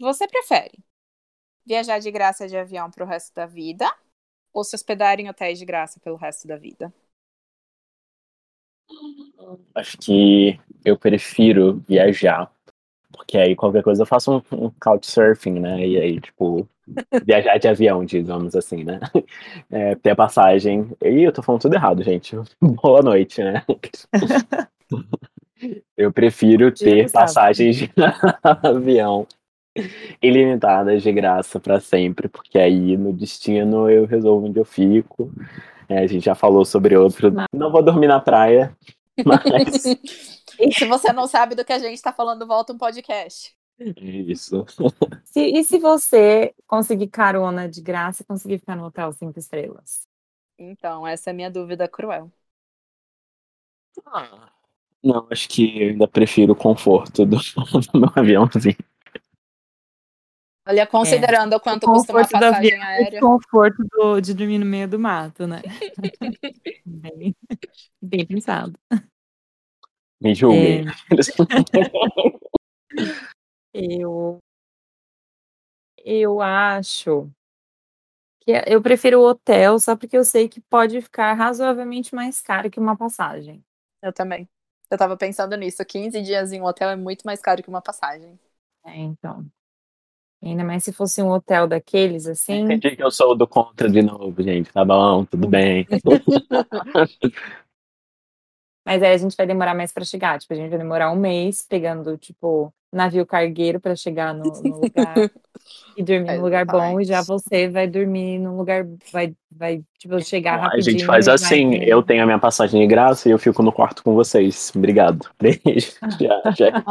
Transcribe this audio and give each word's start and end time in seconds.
Você 0.00 0.26
prefere 0.26 0.82
viajar 1.66 1.98
de 1.98 2.10
graça 2.10 2.48
de 2.48 2.56
avião 2.56 2.90
pro 2.90 3.04
resto 3.04 3.34
da 3.34 3.44
vida 3.44 3.86
ou 4.50 4.64
se 4.64 4.74
hospedar 4.74 5.20
em 5.20 5.28
hotéis 5.28 5.58
de 5.58 5.66
graça 5.66 6.00
pelo 6.00 6.16
resto 6.16 6.48
da 6.48 6.56
vida? 6.56 6.90
Acho 9.74 9.98
que 9.98 10.58
eu 10.86 10.98
prefiro 10.98 11.84
viajar. 11.86 12.50
Porque 13.12 13.36
aí 13.36 13.54
qualquer 13.54 13.82
coisa 13.82 14.02
eu 14.02 14.06
faço 14.06 14.42
um, 14.50 14.64
um 14.64 14.70
couchsurfing, 14.80 15.60
né? 15.60 15.86
E 15.86 15.98
aí, 15.98 16.18
tipo, 16.18 16.66
viajar 17.26 17.58
de 17.58 17.68
avião, 17.68 18.02
digamos 18.02 18.56
assim, 18.56 18.82
né? 18.82 19.00
É, 19.70 19.94
ter 19.96 20.16
passagem. 20.16 20.90
E 21.04 21.22
eu 21.24 21.32
tô 21.32 21.42
falando 21.42 21.60
tudo 21.60 21.74
errado, 21.74 22.02
gente. 22.02 22.34
Boa 22.58 23.02
noite, 23.02 23.44
né? 23.44 23.62
Eu 25.94 26.10
prefiro 26.10 26.72
ter 26.72 27.12
passagens 27.12 27.76
de 27.76 27.90
avião 28.42 29.26
ilimitadas 30.22 31.02
de 31.02 31.12
graça 31.12 31.60
para 31.60 31.80
sempre, 31.80 32.28
porque 32.28 32.58
aí 32.58 32.96
no 32.96 33.12
destino 33.12 33.88
eu 33.90 34.06
resolvo 34.06 34.46
onde 34.46 34.58
eu 34.58 34.64
fico. 34.64 35.32
É, 35.88 35.98
a 35.98 36.06
gente 36.06 36.24
já 36.24 36.34
falou 36.34 36.64
sobre 36.64 36.96
outro. 36.96 37.32
Não 37.52 37.72
vou 37.72 37.82
dormir 37.82 38.06
na 38.06 38.20
praia, 38.20 38.76
mas. 39.24 39.84
e 40.58 40.72
se 40.72 40.84
você 40.86 41.12
não 41.12 41.26
sabe 41.26 41.54
do 41.54 41.64
que 41.64 41.72
a 41.72 41.78
gente 41.78 41.94
está 41.94 42.12
falando, 42.12 42.46
volta 42.46 42.72
um 42.72 42.78
podcast. 42.78 43.54
Isso. 43.96 44.66
Se, 45.24 45.40
e 45.40 45.64
se 45.64 45.78
você 45.78 46.54
conseguir 46.66 47.08
carona 47.08 47.68
de 47.68 47.80
graça 47.80 48.22
e 48.22 48.26
conseguir 48.26 48.58
ficar 48.58 48.76
no 48.76 48.84
hotel 48.84 49.10
cinco 49.12 49.38
estrelas? 49.38 50.06
Então, 50.58 51.06
essa 51.06 51.30
é 51.30 51.32
a 51.32 51.34
minha 51.34 51.50
dúvida 51.50 51.88
cruel. 51.88 52.30
Ah, 54.06 54.50
não, 55.02 55.26
acho 55.30 55.48
que 55.48 55.82
eu 55.82 55.88
ainda 55.88 56.06
prefiro 56.06 56.52
o 56.52 56.56
conforto 56.56 57.24
do, 57.24 57.38
do 57.92 58.00
meu 58.00 58.12
aviãozinho. 58.14 58.76
Olha, 60.66 60.86
considerando 60.86 61.54
é. 61.54 61.56
o 61.56 61.60
quanto 61.60 61.84
o 61.84 61.92
custa 61.92 62.12
uma 62.12 62.20
passagem 62.20 62.74
avião, 62.74 62.82
aérea. 62.82 63.18
O 63.18 63.22
conforto 63.22 63.82
do, 63.90 64.20
de 64.20 64.34
dormir 64.34 64.58
no 64.58 64.66
meio 64.66 64.86
do 64.86 64.98
mato, 64.98 65.46
né? 65.46 65.62
bem, 66.84 67.34
bem 68.00 68.26
pensado. 68.26 68.78
Me 70.20 70.34
julguem. 70.34 70.84
É... 70.86 70.92
eu, 73.72 74.38
eu 76.04 76.42
acho 76.42 77.30
que 78.40 78.52
eu 78.66 78.82
prefiro 78.82 79.20
o 79.20 79.26
hotel 79.26 79.78
só 79.78 79.96
porque 79.96 80.16
eu 80.16 80.24
sei 80.24 80.48
que 80.48 80.60
pode 80.60 81.00
ficar 81.00 81.32
razoavelmente 81.32 82.14
mais 82.14 82.42
caro 82.42 82.70
que 82.70 82.78
uma 82.78 82.96
passagem. 82.96 83.64
Eu 84.02 84.12
também. 84.12 84.48
Eu 84.90 84.98
tava 84.98 85.16
pensando 85.16 85.56
nisso. 85.56 85.84
15 85.84 86.20
dias 86.20 86.52
em 86.52 86.60
um 86.60 86.64
hotel 86.64 86.90
é 86.90 86.96
muito 86.96 87.22
mais 87.22 87.40
caro 87.40 87.62
que 87.62 87.68
uma 87.68 87.80
passagem. 87.80 88.38
É, 88.84 88.96
então. 88.96 89.46
Ainda 90.42 90.64
mais 90.64 90.82
se 90.82 90.92
fosse 90.92 91.22
um 91.22 91.30
hotel 91.30 91.66
daqueles, 91.66 92.26
assim. 92.26 92.60
Entendi 92.64 92.96
que 92.96 93.02
eu 93.02 93.10
sou 93.10 93.36
do 93.36 93.46
contra 93.46 93.88
de 93.88 94.00
novo, 94.00 94.42
gente. 94.42 94.72
Tá 94.72 94.84
bom, 94.84 95.24
tudo 95.24 95.46
bem. 95.46 95.86
Mas 98.86 99.02
aí 99.02 99.12
a 99.12 99.18
gente 99.18 99.36
vai 99.36 99.46
demorar 99.46 99.74
mais 99.74 99.92
para 99.92 100.04
chegar. 100.04 100.38
Tipo, 100.38 100.54
a 100.54 100.56
gente 100.56 100.70
vai 100.70 100.78
demorar 100.78 101.12
um 101.12 101.16
mês 101.16 101.64
pegando, 101.68 102.16
tipo, 102.16 102.72
navio 102.92 103.24
cargueiro 103.24 103.78
para 103.78 103.94
chegar 103.94 104.34
no, 104.34 104.44
no 104.44 104.80
lugar 104.80 105.14
e 105.96 106.02
dormir 106.02 106.36
num 106.36 106.42
lugar 106.42 106.64
bom. 106.64 107.00
E 107.00 107.04
já 107.04 107.22
você 107.22 107.68
vai 107.68 107.86
dormir 107.86 108.38
num 108.38 108.56
lugar, 108.56 108.84
vai, 109.12 109.34
vai 109.50 109.82
tipo, 109.98 110.20
chegar 110.22 110.56
rapidinho. 110.56 110.96
A 110.96 110.98
gente 110.98 111.06
faz 111.06 111.28
assim, 111.28 111.76
eu 111.76 112.02
tenho 112.02 112.22
a 112.22 112.26
minha 112.26 112.38
passagem 112.38 112.80
de 112.80 112.86
graça 112.86 113.28
e 113.28 113.32
eu 113.32 113.38
fico 113.38 113.62
no 113.62 113.72
quarto 113.72 114.02
com 114.02 114.14
vocês. 114.14 114.72
Obrigado. 114.74 115.30
Beijo. 115.38 115.92
já, 116.18 116.50
já 116.56 116.84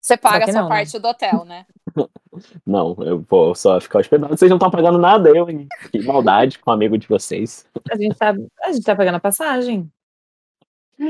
Você 0.00 0.16
paga 0.16 0.44
a 0.44 0.48
sua 0.48 0.62
não, 0.62 0.68
né? 0.68 0.74
parte 0.74 0.94
né? 0.94 1.00
do 1.00 1.08
hotel, 1.08 1.44
né? 1.44 1.66
Não, 2.66 2.96
eu 3.00 3.24
vou 3.28 3.54
só 3.54 3.80
ficar 3.80 4.00
hospedado. 4.00 4.36
Vocês 4.36 4.48
não 4.48 4.56
estão 4.56 4.70
pagando 4.70 4.98
nada, 4.98 5.30
eu, 5.30 5.48
hein? 5.48 5.66
Que 5.90 6.02
maldade 6.02 6.58
com 6.58 6.70
o 6.70 6.74
amigo 6.74 6.96
de 6.96 7.06
vocês. 7.08 7.66
A 7.90 7.96
gente 7.96 8.16
tá, 8.16 8.34
a 8.62 8.72
gente 8.72 8.84
tá 8.84 8.96
pagando 8.96 9.16
a 9.16 9.20
passagem. 9.20 9.90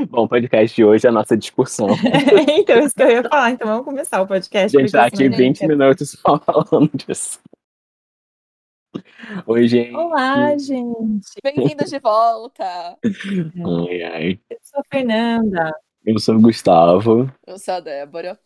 Bom, 0.09 0.23
o 0.23 0.29
podcast 0.29 0.75
de 0.75 0.85
hoje 0.85 1.07
é 1.07 1.11
a 1.11 1.13
nossa 1.13 1.37
discussão. 1.37 1.89
então, 2.49 2.79
isso 2.79 2.95
que 2.95 3.03
eu 3.03 3.11
ia 3.11 3.23
falar. 3.25 3.51
Então, 3.51 3.67
vamos 3.67 3.85
começar 3.85 4.23
o 4.23 4.27
podcast. 4.27 4.77
A 4.77 4.81
gente 4.81 4.93
tá 4.93 5.07
aqui 5.07 5.29
20 5.29 5.67
minutos 5.67 6.11
só 6.11 6.39
falando 6.47 6.91
disso. 6.95 7.41
Oi, 9.47 9.67
gente. 9.67 9.95
Olá, 9.95 10.57
gente. 10.57 11.29
Bem-vindos 11.43 11.91
de 11.91 11.99
volta. 11.99 12.97
Ai, 13.05 14.03
ai. 14.03 14.41
Eu 14.49 14.59
sou 14.63 14.81
a 14.81 14.85
Fernanda. 14.89 15.73
Eu 16.05 16.19
sou 16.21 16.37
o 16.37 16.41
Gustavo. 16.41 17.31
Eu 17.47 17.59
sou 17.59 17.75
a 17.75 17.81
Débora. 17.81 18.39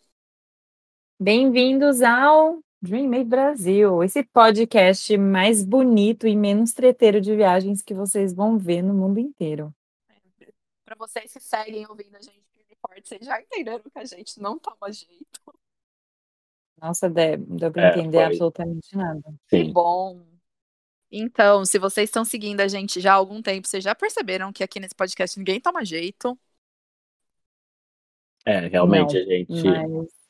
Bem-vindos 1.17 2.01
ao 2.01 2.61
Dream 2.81 3.23
Brasil, 3.23 4.03
esse 4.03 4.21
podcast 4.21 5.17
mais 5.17 5.63
bonito 5.63 6.27
e 6.27 6.35
menos 6.35 6.73
treteiro 6.73 7.21
de 7.21 7.33
viagens 7.33 7.81
que 7.81 7.93
vocês 7.93 8.33
vão 8.33 8.57
ver 8.57 8.81
no 8.81 8.93
mundo 8.93 9.17
inteiro. 9.17 9.73
Para 10.83 10.95
vocês 10.97 11.31
que 11.31 11.39
seguem 11.39 11.87
ouvindo 11.87 12.17
a 12.17 12.19
gente 12.19 12.43
forte, 12.81 13.07
vocês 13.07 13.25
já 13.25 13.41
entenderam 13.41 13.79
que 13.79 13.97
a 13.97 14.03
gente 14.03 14.41
não 14.41 14.59
toma 14.59 14.91
jeito. 14.91 15.39
Nossa, 16.81 17.09
Deb, 17.09 17.47
não 17.47 17.55
deu 17.55 17.71
para 17.71 17.87
é, 17.87 17.91
entender 17.91 18.17
foi. 18.17 18.25
absolutamente 18.25 18.97
nada. 18.97 19.33
Que 19.47 19.63
bom. 19.63 20.21
Então, 21.09 21.63
se 21.63 21.79
vocês 21.79 22.09
estão 22.09 22.25
seguindo 22.25 22.59
a 22.59 22.67
gente 22.67 22.99
já 22.99 23.13
há 23.13 23.15
algum 23.15 23.41
tempo, 23.41 23.69
vocês 23.69 23.81
já 23.81 23.95
perceberam 23.95 24.51
que 24.51 24.65
aqui 24.65 24.81
nesse 24.81 24.93
podcast 24.93 25.39
ninguém 25.39 25.61
toma 25.61 25.85
jeito. 25.85 26.37
É, 28.45 28.67
realmente 28.67 29.13
não, 29.13 29.21
a 29.21 29.23
gente. 29.23 29.63
Mas 29.63 30.24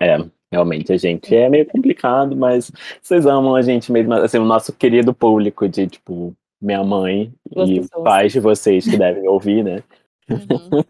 é, 0.00 0.16
realmente 0.50 0.92
a 0.92 0.96
gente 0.96 1.34
é 1.34 1.48
meio 1.48 1.66
complicado, 1.66 2.34
mas 2.36 2.72
vocês 3.00 3.26
amam 3.26 3.54
a 3.54 3.62
gente 3.62 3.92
mesmo, 3.92 4.14
assim, 4.14 4.38
o 4.38 4.44
nosso 4.44 4.72
querido 4.72 5.14
público 5.14 5.68
de, 5.68 5.86
tipo, 5.86 6.34
minha 6.60 6.82
mãe 6.82 7.32
e 7.50 8.02
pais 8.02 8.32
de 8.32 8.40
vocês 8.40 8.84
que 8.84 8.96
devem 8.96 9.28
ouvir, 9.28 9.62
né? 9.62 9.82
Uhum. 10.28 10.84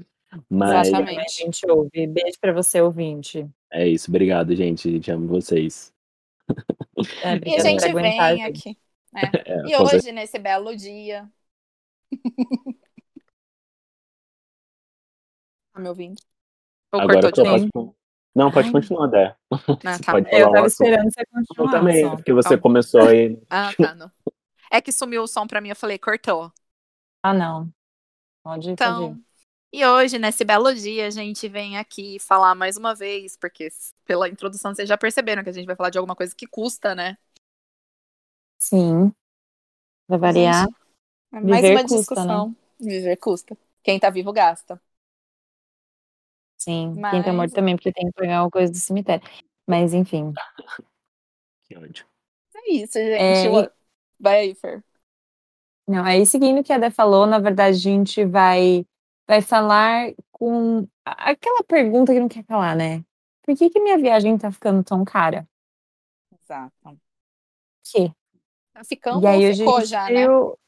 mas... 0.50 0.88
Exatamente. 0.88 1.20
A 1.20 1.44
gente 1.44 1.70
ouve. 1.70 2.06
Beijo 2.06 2.38
pra 2.40 2.52
você, 2.52 2.80
ouvinte. 2.80 3.46
É 3.70 3.86
isso, 3.86 4.10
obrigado, 4.10 4.54
gente. 4.56 4.88
A 4.88 4.90
gente 4.92 5.10
ama 5.10 5.26
vocês. 5.26 5.92
É, 7.22 7.36
e 7.48 7.56
a 7.56 7.60
gente 7.60 7.92
vem 7.92 8.42
aqui. 8.42 8.70
Né? 8.70 8.76
É, 9.14 9.68
e 9.68 9.76
hoje, 9.76 10.10
nesse 10.10 10.38
belo 10.38 10.74
dia. 10.74 11.28
tá 15.70 15.80
me 15.80 15.88
ouvindo? 15.90 16.16
Ou 16.92 17.00
Agora 17.00 17.22
cortou 17.22 17.44
de 17.44 17.68
novo? 17.72 17.96
Não, 18.34 18.50
pode 18.50 18.68
Ai. 18.68 18.72
continuar, 18.72 19.06
Dé. 19.08 19.36
Ah, 19.50 19.98
tá. 19.98 20.18
Eu 20.30 20.50
tava 20.52 20.66
esperando 20.66 21.10
você 21.12 21.24
continuar. 21.26 21.66
Eu 21.66 21.70
também, 21.70 22.04
só. 22.04 22.16
porque 22.16 22.32
você 22.32 22.56
começou 22.56 23.02
aí. 23.02 23.38
Ah, 23.50 23.72
tá. 23.76 23.94
Não. 23.94 24.10
É 24.70 24.80
que 24.80 24.90
sumiu 24.90 25.22
o 25.22 25.26
som 25.26 25.46
pra 25.46 25.60
mim, 25.60 25.68
eu 25.68 25.76
falei, 25.76 25.98
cortou. 25.98 26.50
Ah, 27.22 27.34
não. 27.34 27.70
Pode 28.42 28.68
ir, 28.68 28.72
então, 28.72 29.08
pode 29.08 29.20
ir. 29.20 29.24
E 29.74 29.86
hoje, 29.86 30.18
nesse 30.18 30.44
belo 30.44 30.74
dia, 30.74 31.06
a 31.06 31.10
gente 31.10 31.48
vem 31.48 31.78
aqui 31.78 32.18
falar 32.18 32.54
mais 32.54 32.76
uma 32.76 32.94
vez, 32.94 33.36
porque 33.36 33.68
pela 34.04 34.28
introdução 34.28 34.74
vocês 34.74 34.88
já 34.88 34.98
perceberam 34.98 35.42
que 35.42 35.50
a 35.50 35.52
gente 35.52 35.66
vai 35.66 35.76
falar 35.76 35.90
de 35.90 35.98
alguma 35.98 36.16
coisa 36.16 36.34
que 36.34 36.46
custa, 36.46 36.94
né? 36.94 37.16
Sim. 38.58 39.12
Vai 40.08 40.18
variar. 40.18 40.66
Gente, 40.66 40.76
é 41.32 41.40
mais 41.40 41.62
Viver 41.62 41.74
uma 41.74 41.82
custa, 41.82 41.96
discussão. 41.96 42.48
Né? 42.48 42.54
Viver 42.80 43.16
custa. 43.16 43.58
Quem 43.82 43.98
tá 43.98 44.10
vivo 44.10 44.32
gasta. 44.32 44.80
Sim, 46.62 46.94
Mas... 46.96 47.10
quem 47.10 47.22
tá 47.24 47.32
morto 47.32 47.52
também, 47.52 47.74
porque 47.74 47.92
tem 47.92 48.06
que 48.06 48.12
pegar 48.12 48.38
alguma 48.38 48.50
coisa 48.50 48.70
do 48.70 48.78
cemitério. 48.78 49.26
Mas, 49.66 49.92
enfim. 49.92 50.32
Que 51.64 51.76
ódio. 51.76 52.06
É 52.54 52.72
isso, 52.72 52.98
gente. 52.98 53.48
É... 53.48 53.70
Vai 54.20 54.40
aí, 54.40 54.54
Fer. 54.54 54.84
Não, 55.88 56.04
aí 56.04 56.24
seguindo 56.26 56.60
o 56.60 56.64
que 56.64 56.72
a 56.72 56.78
Dé 56.78 56.90
falou, 56.90 57.26
na 57.26 57.38
verdade, 57.38 57.76
a 57.76 57.80
gente 57.80 58.24
vai, 58.24 58.86
vai 59.26 59.40
falar 59.40 60.12
com 60.30 60.86
aquela 61.04 61.64
pergunta 61.64 62.12
que 62.12 62.20
não 62.20 62.28
quer 62.28 62.44
calar, 62.44 62.76
né? 62.76 63.02
Por 63.42 63.56
que, 63.56 63.70
que 63.70 63.80
minha 63.80 63.98
viagem 63.98 64.38
tá 64.38 64.52
ficando 64.52 64.84
tão 64.84 65.04
cara? 65.04 65.48
Exato. 66.40 67.00
Que? 67.84 68.12
Tá 68.72 68.84
ficando 68.84 69.24
e 69.24 69.26
aí, 69.26 69.56
ficou 69.56 69.84
já, 69.84 70.08
né? 70.08 70.26
Eu, 70.26 70.58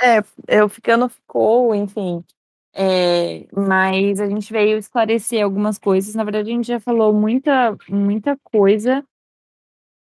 é, 0.00 0.18
eu 0.48 0.68
ficando 0.68 1.08
ficou, 1.08 1.74
enfim. 1.74 2.24
É, 2.72 3.46
mas 3.52 4.20
a 4.20 4.28
gente 4.28 4.52
veio 4.52 4.78
esclarecer 4.78 5.44
algumas 5.44 5.78
coisas. 5.78 6.14
Na 6.14 6.24
verdade, 6.24 6.50
a 6.50 6.54
gente 6.54 6.66
já 6.66 6.80
falou 6.80 7.12
muita, 7.12 7.76
muita 7.88 8.36
coisa. 8.44 9.04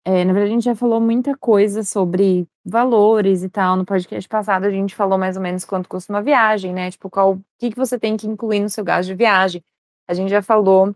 É, 0.04 0.24
na 0.24 0.32
verdade, 0.32 0.52
a 0.52 0.54
gente 0.54 0.64
já 0.64 0.74
falou 0.74 1.00
muita 1.00 1.36
coisa 1.36 1.82
sobre 1.82 2.46
valores 2.64 3.42
e 3.42 3.48
tal. 3.48 3.76
No 3.76 3.84
podcast 3.84 4.28
passado, 4.28 4.64
a 4.64 4.70
gente 4.70 4.94
falou 4.94 5.18
mais 5.18 5.36
ou 5.36 5.42
menos 5.42 5.64
quanto 5.64 5.88
custa 5.88 6.12
uma 6.12 6.22
viagem, 6.22 6.72
né? 6.72 6.90
Tipo, 6.90 7.10
qual, 7.10 7.34
o 7.34 7.44
que, 7.58 7.70
que 7.70 7.76
você 7.76 7.98
tem 7.98 8.16
que 8.16 8.26
incluir 8.26 8.60
no 8.60 8.70
seu 8.70 8.84
gasto 8.84 9.08
de 9.08 9.14
viagem. 9.14 9.62
A 10.08 10.14
gente 10.14 10.30
já 10.30 10.40
falou 10.42 10.94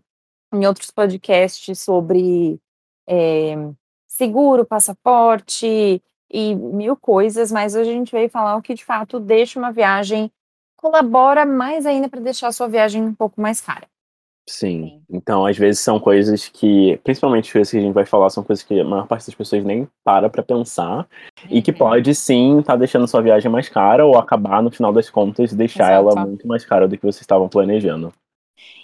em 0.53 0.65
outros 0.65 0.91
podcasts 0.91 1.79
sobre 1.79 2.59
é, 3.07 3.55
seguro, 4.07 4.65
passaporte 4.65 6.01
e 6.29 6.55
mil 6.55 6.95
coisas, 6.95 7.51
mas 7.51 7.75
hoje 7.75 7.89
a 7.89 7.93
gente 7.93 8.11
veio 8.11 8.29
falar 8.29 8.55
o 8.55 8.61
que 8.61 8.73
de 8.73 8.85
fato 8.85 9.19
deixa 9.19 9.59
uma 9.59 9.71
viagem 9.71 10.31
colabora 10.81 11.45
mais 11.45 11.85
ainda 11.85 12.09
para 12.09 12.19
deixar 12.19 12.47
a 12.47 12.51
sua 12.51 12.67
viagem 12.67 13.01
um 13.03 13.13
pouco 13.13 13.39
mais 13.39 13.61
cara. 13.61 13.87
Sim. 14.49 14.81
Sim. 14.89 15.03
Então, 15.09 15.45
às 15.45 15.55
vezes 15.57 15.79
são 15.81 15.99
coisas 15.99 16.47
que, 16.49 16.97
principalmente 17.03 17.45
as 17.47 17.53
coisas 17.53 17.71
que 17.71 17.77
a 17.77 17.81
gente 17.81 17.93
vai 17.93 18.05
falar, 18.05 18.29
são 18.29 18.43
coisas 18.43 18.63
que 18.63 18.79
a 18.79 18.83
maior 18.83 19.07
parte 19.07 19.27
das 19.27 19.35
pessoas 19.35 19.63
nem 19.63 19.87
para 20.03 20.29
pra 20.29 20.41
pensar 20.43 21.07
e 21.49 21.61
que 21.61 21.71
Uhum. 21.71 21.77
pode 21.77 22.13
sim 22.15 22.59
estar 22.59 22.75
deixando 22.75 23.07
sua 23.07 23.21
viagem 23.21 23.51
mais 23.51 23.69
cara 23.69 24.05
ou 24.05 24.17
acabar, 24.17 24.61
no 24.63 24.71
final 24.71 24.91
das 24.91 25.09
contas, 25.09 25.53
deixar 25.53 25.91
ela 25.91 26.11
Exato. 26.11 26.27
muito 26.27 26.47
mais 26.47 26.65
cara 26.65 26.87
do 26.87 26.97
que 26.97 27.03
vocês 27.03 27.21
estavam 27.21 27.47
planejando. 27.47 28.11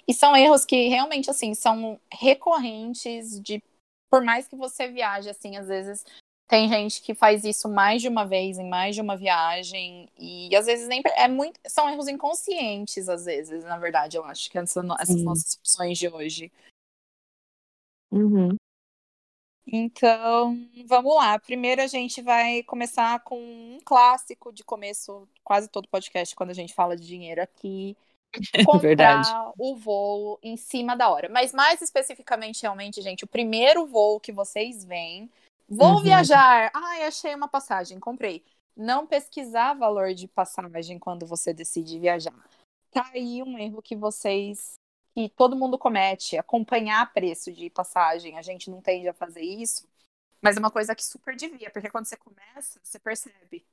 E 0.07 0.13
são 0.13 0.37
erros 0.37 0.63
que 0.63 0.87
realmente, 0.87 1.29
assim, 1.29 1.53
são 1.53 1.99
recorrentes 2.13 3.39
de. 3.41 3.61
Por 4.09 4.23
mais 4.23 4.47
que 4.47 4.55
você 4.55 4.87
viaje, 4.87 5.29
assim, 5.29 5.57
às 5.57 5.67
vezes 5.67 6.05
tem 6.47 6.69
gente 6.69 7.01
que 7.01 7.13
faz 7.13 7.43
isso 7.43 7.67
mais 7.67 8.01
de 8.01 8.07
uma 8.07 8.25
vez, 8.25 8.57
em 8.57 8.69
mais 8.69 8.95
de 8.95 9.01
uma 9.01 9.17
viagem. 9.17 10.09
E 10.17 10.55
às 10.55 10.65
vezes 10.65 10.87
nem. 10.87 11.01
É 11.15 11.27
muito, 11.27 11.59
são 11.67 11.89
erros 11.89 12.07
inconscientes, 12.07 13.09
às 13.09 13.25
vezes, 13.25 13.63
na 13.65 13.77
verdade, 13.77 14.17
eu 14.17 14.23
acho 14.23 14.49
que 14.49 14.57
essas, 14.57 14.83
essas 14.99 15.15
Sim. 15.15 15.23
nossas 15.23 15.55
opções 15.55 15.97
de 15.97 16.07
hoje. 16.07 16.51
Uhum. 18.09 18.55
Então, 19.69 20.57
vamos 20.85 21.13
lá. 21.15 21.37
Primeiro 21.37 21.81
a 21.81 21.87
gente 21.87 22.21
vai 22.21 22.63
começar 22.63 23.19
com 23.19 23.37
um 23.37 23.79
clássico 23.83 24.53
de 24.53 24.63
começo, 24.63 25.27
quase 25.43 25.67
todo 25.67 25.89
podcast, 25.89 26.33
quando 26.33 26.51
a 26.51 26.53
gente 26.53 26.73
fala 26.73 26.95
de 26.95 27.05
dinheiro 27.05 27.41
aqui. 27.41 27.97
Comprar 28.65 28.79
Verdade. 28.79 29.29
o 29.57 29.75
voo 29.75 30.39
em 30.41 30.55
cima 30.55 30.95
da 30.95 31.09
hora. 31.09 31.27
Mas 31.27 31.51
mais 31.51 31.81
especificamente, 31.81 32.61
realmente, 32.61 33.01
gente, 33.01 33.25
o 33.25 33.27
primeiro 33.27 33.85
voo 33.85 34.21
que 34.21 34.31
vocês 34.31 34.85
veem. 34.85 35.29
Vou 35.67 35.95
Uhum. 35.95 36.01
viajar. 36.03 36.71
Ai, 36.73 37.03
achei 37.03 37.35
uma 37.35 37.47
passagem, 37.47 37.99
comprei. 37.99 38.43
Não 38.75 39.05
pesquisar 39.07 39.73
valor 39.73 40.13
de 40.13 40.27
passagem 40.27 40.99
quando 40.99 41.25
você 41.25 41.53
decide 41.53 41.99
viajar. 41.99 42.33
Tá 42.91 43.09
aí 43.13 43.43
um 43.43 43.57
erro 43.57 43.81
que 43.81 43.95
vocês 43.95 44.79
que 45.13 45.29
todo 45.29 45.55
mundo 45.55 45.79
comete, 45.79 46.37
acompanhar 46.37 47.11
preço 47.11 47.51
de 47.51 47.71
passagem. 47.71 48.37
A 48.37 48.41
gente 48.43 48.69
não 48.69 48.79
tende 48.79 49.07
a 49.07 49.13
fazer 49.15 49.41
isso, 49.41 49.87
mas 50.39 50.55
é 50.55 50.59
uma 50.59 50.69
coisa 50.69 50.93
que 50.93 51.03
super 51.03 51.35
devia, 51.35 51.71
porque 51.71 51.89
quando 51.89 52.05
você 52.05 52.15
começa, 52.15 52.79
você 52.83 52.99
percebe. 52.99 53.65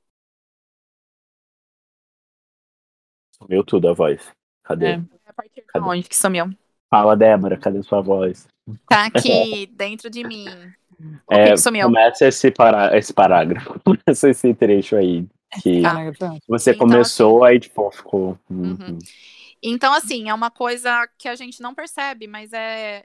Sumiu 3.37 3.63
tudo 3.63 3.89
a 3.89 3.93
voz. 3.93 4.31
Cadê? 4.63 4.93
É. 4.93 4.95
A 5.25 5.33
partir 5.33 5.61
de 5.61 5.67
Cadê? 5.67 5.85
onde 5.85 6.09
que 6.09 6.17
sumiu? 6.17 6.45
Fala, 6.89 7.15
Débora, 7.15 7.59
cadê 7.59 7.83
sua 7.83 8.01
voz? 8.01 8.47
Tá 8.87 9.05
aqui 9.13 9.67
dentro 9.67 10.09
de 10.09 10.23
mim. 10.23 10.47
É, 11.29 11.57
sumiu? 11.57 11.87
começa 11.87 12.27
esse, 12.27 12.51
pará 12.51 12.97
esse 12.97 13.13
parágrafo, 13.13 13.79
começa 13.83 14.29
esse 14.29 14.53
trecho 14.53 14.95
aí. 14.95 15.27
Que 15.61 15.81
você 16.47 16.71
Então, 16.71 16.87
começou, 16.87 17.43
aí 17.43 17.59
tipo, 17.59 17.89
ficou. 17.91 18.37
Uhum. 18.49 18.77
uhum. 18.79 18.99
Então, 19.63 19.93
assim, 19.93 20.29
é 20.29 20.33
uma 20.33 20.51
coisa 20.51 21.07
que 21.17 21.27
a 21.27 21.35
gente 21.35 21.61
não 21.61 21.73
percebe, 21.73 22.27
mas 22.27 22.51
é 22.53 23.03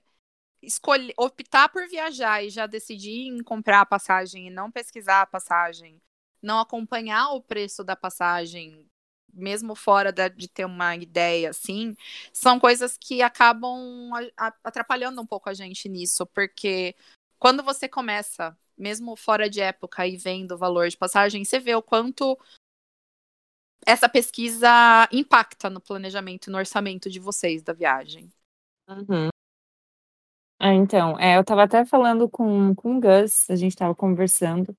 escolher, 0.63 1.15
optar 1.17 1.69
por 1.69 1.89
viajar 1.89 2.45
e 2.45 2.51
já 2.51 2.67
decidir 2.67 3.29
em 3.29 3.43
comprar 3.43 3.81
a 3.81 3.87
passagem 3.87 4.49
e 4.49 4.51
não 4.51 4.71
pesquisar 4.71 5.23
a 5.23 5.27
passagem, 5.27 6.01
não 6.43 6.59
acompanhar 6.61 7.31
o 7.31 7.41
preço 7.43 7.83
da 7.83 7.97
passagem, 7.97 8.87
mesmo 9.33 9.75
fora 9.75 10.13
da- 10.13 10.29
de 10.29 10.49
ter 10.49 10.65
uma 10.65 10.97
ideia 10.97 11.51
assim, 11.51 11.95
são 12.33 12.59
coisas 12.59 12.97
que 12.99 13.23
acabam 13.23 14.11
a- 14.37 14.49
a- 14.49 14.55
atrapalhando 14.65 15.21
um 15.23 15.27
pouco 15.27 15.49
a 15.49 15.55
gente 15.55 15.89
nisso, 15.89 16.27
porque 16.27 16.95
quando 17.41 17.63
você 17.63 17.89
começa, 17.89 18.57
mesmo 18.77 19.17
fora 19.17 19.49
de 19.49 19.61
época 19.61 20.07
e 20.07 20.17
vendo 20.17 20.53
o 20.53 20.59
valor 20.59 20.89
de 20.89 20.97
passagem, 20.97 21.43
você 21.43 21.59
vê 21.59 21.75
o 21.75 21.83
quanto 21.83 22.39
essa 23.87 24.09
pesquisa 24.11 24.69
impacta 25.11 25.71
no 25.71 25.81
planejamento, 25.81 26.51
no 26.51 26.59
orçamento 26.59 27.09
de 27.09 27.19
vocês 27.19 27.63
da 27.63 27.73
viagem. 27.73 28.31
Uhum. 28.87 29.31
É, 30.61 30.75
então, 30.75 31.19
é, 31.19 31.37
eu 31.37 31.41
estava 31.41 31.63
até 31.63 31.87
falando 31.87 32.29
com, 32.29 32.75
com 32.75 32.99
o 32.99 33.01
Gus, 33.01 33.49
a 33.49 33.57
gente 33.57 33.73
estava 33.73 33.95
conversando 33.95 34.77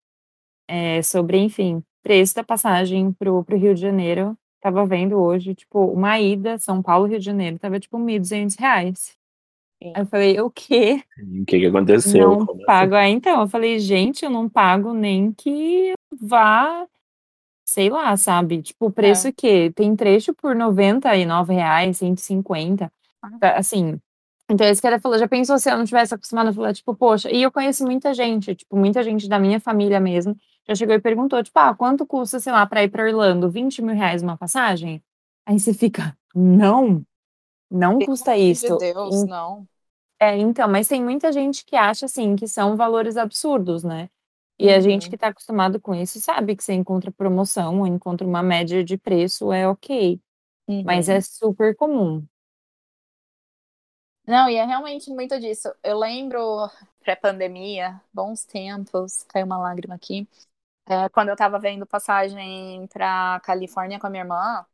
é, 0.67 1.01
sobre, 1.01 1.39
enfim, 1.39 1.83
preço 2.03 2.35
da 2.35 2.43
passagem 2.43 3.11
pro, 3.11 3.43
pro 3.43 3.57
Rio 3.57 3.73
de 3.73 3.81
Janeiro. 3.81 4.37
Tava 4.59 4.85
vendo 4.85 5.19
hoje, 5.19 5.55
tipo, 5.55 5.83
uma 5.85 6.19
ida 6.19 6.59
São 6.59 6.83
Paulo, 6.83 7.07
Rio 7.07 7.17
de 7.17 7.25
Janeiro, 7.25 7.57
tava 7.57 7.79
tipo 7.79 7.97
1.200 7.97 8.55
reais. 8.59 9.17
Aí 9.83 10.01
eu 10.01 10.05
falei, 10.05 10.39
o 10.39 10.49
quê? 10.49 11.03
O 11.41 11.45
que, 11.45 11.59
que 11.59 11.65
aconteceu? 11.65 12.29
Não 12.29 12.45
Como 12.45 12.51
assim? 12.57 12.65
pago. 12.65 12.95
Aí 12.95 13.11
então, 13.11 13.41
eu 13.41 13.47
falei, 13.47 13.79
gente, 13.79 14.23
eu 14.23 14.29
não 14.31 14.47
pago 14.49 14.93
nem 14.93 15.31
que 15.33 15.93
vá, 16.21 16.85
sei 17.65 17.89
lá, 17.89 18.15
sabe? 18.17 18.61
Tipo, 18.61 18.87
o 18.87 18.91
preço 18.91 19.27
É. 19.29 19.31
que 19.31 19.71
tem 19.71 19.95
trecho 19.95 20.33
por 20.33 20.55
99 20.55 21.53
reais, 21.53 21.97
150. 21.97 22.91
Ah. 23.21 23.29
Tá, 23.39 23.57
Assim, 23.57 23.99
então 24.49 24.67
é 24.67 24.71
isso 24.71 24.81
que 24.81 24.87
ela 24.87 24.99
falou, 24.99 25.17
já 25.17 25.27
pensou 25.27 25.57
se 25.59 25.71
eu 25.71 25.77
não 25.77 25.85
tivesse 25.85 26.13
acostumado 26.13 26.49
a 26.49 26.53
falar, 26.53 26.73
tipo, 26.73 26.95
poxa, 26.95 27.31
e 27.31 27.41
eu 27.41 27.51
conheço 27.51 27.85
muita 27.85 28.13
gente, 28.13 28.55
tipo, 28.55 28.75
muita 28.77 29.03
gente 29.03 29.29
da 29.29 29.39
minha 29.39 29.59
família 29.59 29.99
mesmo, 29.99 30.35
já 30.67 30.75
chegou 30.75 30.95
e 30.95 30.99
perguntou, 31.01 31.41
tipo, 31.43 31.57
ah, 31.59 31.73
quanto 31.75 32.05
custa, 32.05 32.39
sei 32.39 32.51
lá, 32.53 32.65
pra 32.65 32.83
ir 32.83 32.89
pra 32.89 33.03
Orlando? 33.05 33.49
20 33.49 33.81
mil 33.81 33.95
reais 33.95 34.21
uma 34.21 34.37
passagem? 34.37 35.01
Aí 35.45 35.59
você 35.59 35.73
fica, 35.73 36.17
não, 36.35 37.01
não 37.71 37.97
Pelo 37.97 38.11
custa 38.11 38.37
isso. 38.37 38.67
De 38.77 38.93
Deus, 38.93 39.23
Em- 39.23 39.27
não. 39.27 39.67
É, 40.21 40.37
então, 40.37 40.69
mas 40.69 40.87
tem 40.87 41.03
muita 41.03 41.31
gente 41.31 41.65
que 41.65 41.75
acha, 41.75 42.05
assim, 42.05 42.35
que 42.35 42.47
são 42.47 42.77
valores 42.77 43.17
absurdos, 43.17 43.83
né? 43.83 44.09
E 44.59 44.69
a 44.71 44.79
gente 44.79 45.09
Uhum. 45.09 45.11
que 45.11 45.17
tá 45.17 45.29
acostumado 45.29 45.81
com 45.81 45.95
isso 45.95 46.19
sabe 46.21 46.55
que 46.55 46.63
você 46.63 46.73
encontra 46.73 47.11
promoção 47.11 47.79
ou 47.81 47.87
encontra 47.87 48.27
uma 48.27 48.43
média 48.43 48.83
de 48.83 48.97
preço, 48.97 49.51
é 49.51 49.67
ok. 49.67 50.21
Mas 50.83 51.09
Uhum. 51.09 51.09
é 51.09 51.21
super 51.21 51.75
comum. 51.75 52.25
Não, 54.27 54.49
e 54.49 54.55
é 54.55 54.65
realmente 54.65 55.09
muito 55.11 55.39
disso. 55.39 55.73
Eu 55.83 55.97
lembro, 55.99 56.39
pré-pandemia, 57.01 57.99
bons 58.13 58.45
tempos, 58.45 59.23
caiu 59.23 59.45
uma 59.45 59.57
lágrima 59.57 59.95
aqui. 59.95 60.27
é, 60.87 61.09
quando 61.09 61.29
eu 61.29 61.35
tava 61.37 61.59
vendo 61.59 61.85
passagem 61.87 62.87
pra 62.87 63.39
Califórnia 63.43 63.99
com 63.99 64.07
a 64.07 64.09
minha 64.09 64.23
irmã, 64.23 64.65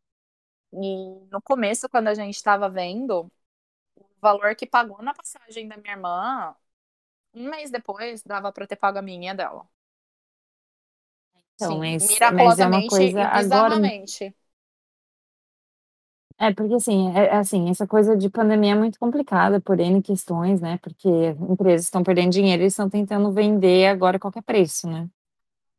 e 0.73 1.27
no 1.31 1.41
começo, 1.43 1.89
quando 1.89 2.07
a 2.09 2.13
gente 2.15 2.41
tava 2.43 2.69
vendo, 2.69 3.31
valor 4.21 4.55
que 4.55 4.65
pagou 4.65 5.01
na 5.01 5.13
passagem 5.13 5.67
da 5.67 5.77
minha 5.77 5.93
irmã, 5.93 6.55
um 7.33 7.49
mês 7.49 7.71
depois, 7.71 8.23
dava 8.23 8.51
pra 8.53 8.67
ter 8.67 8.77
pago 8.77 8.99
a 8.99 9.03
minha 9.03 9.35
dela. 9.35 9.67
Então, 11.55 11.77
Sim, 11.77 11.99
mas, 11.99 12.19
mas 12.29 12.59
é 12.59 12.65
uma 12.67 12.83
miraculosamente 12.83 12.83
coisa 12.83 13.21
e 13.21 13.27
agora. 13.27 13.75
bizarramente. 13.75 14.33
É, 16.39 16.53
porque 16.53 16.75
assim, 16.75 17.09
é, 17.17 17.25
é 17.27 17.35
assim, 17.37 17.69
essa 17.69 17.87
coisa 17.87 18.15
de 18.15 18.29
pandemia 18.29 18.73
é 18.73 18.75
muito 18.75 18.99
complicada 18.99 19.59
por 19.59 19.79
N 19.79 20.01
questões, 20.03 20.61
né? 20.61 20.77
Porque 20.79 21.07
empresas 21.49 21.85
estão 21.87 22.03
perdendo 22.03 22.31
dinheiro 22.31 22.61
e 22.63 22.67
estão 22.67 22.87
tentando 22.89 23.31
vender 23.31 23.87
agora 23.87 24.17
a 24.17 24.19
qualquer 24.19 24.43
preço, 24.43 24.87
né? 24.87 25.09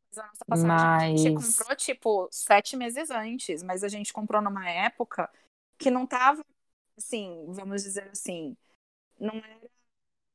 Mas 0.09 0.17
a 0.19 0.27
nossa 0.27 0.45
passagem 0.45 0.89
a 0.95 0.99
gente 0.99 1.31
Mas. 1.31 1.31
comprou, 1.31 1.75
tipo, 1.75 2.27
sete 2.31 2.75
meses 2.75 3.09
antes, 3.11 3.61
mas 3.63 3.83
a 3.83 3.87
gente 3.87 4.11
comprou 4.13 4.41
numa 4.41 4.67
época 4.69 5.29
que 5.77 5.91
não 5.91 6.05
tava, 6.07 6.43
assim, 6.99 7.45
vamos 7.49 7.83
dizer 7.83 8.09
assim, 8.11 8.57
não 9.19 9.35
era 9.35 9.69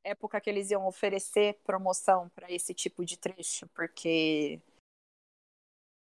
época 0.03 0.41
que 0.41 0.49
eles 0.49 0.71
iam 0.71 0.87
oferecer 0.87 1.59
promoção 1.65 2.29
para 2.31 2.51
esse 2.51 2.73
tipo 2.73 3.05
de 3.05 3.17
trecho, 3.17 3.67
porque 3.75 4.61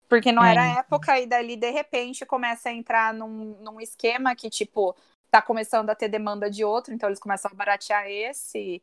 porque 0.09 0.33
não 0.33 0.43
É, 0.43 0.45
era 0.45 0.81
época 0.81 1.19
e 1.21 1.27
dali 1.27 1.57
de 1.57 1.71
repente 1.71 2.27
começa 2.27 2.69
a 2.69 2.73
entrar 2.73 3.15
num, 3.15 3.57
num 3.63 3.81
esquema 3.81 4.35
que 4.35 4.51
tipo 4.51 4.97
tá 5.31 5.41
começando 5.41 5.91
a 5.91 5.95
ter 5.95 6.09
demanda 6.09 6.51
de 6.51 6.65
outro, 6.65 6.93
então 6.93 7.09
eles 7.09 7.21
começam 7.21 7.51
a 7.51 7.55
baratear 7.55 8.07
esse 8.09 8.83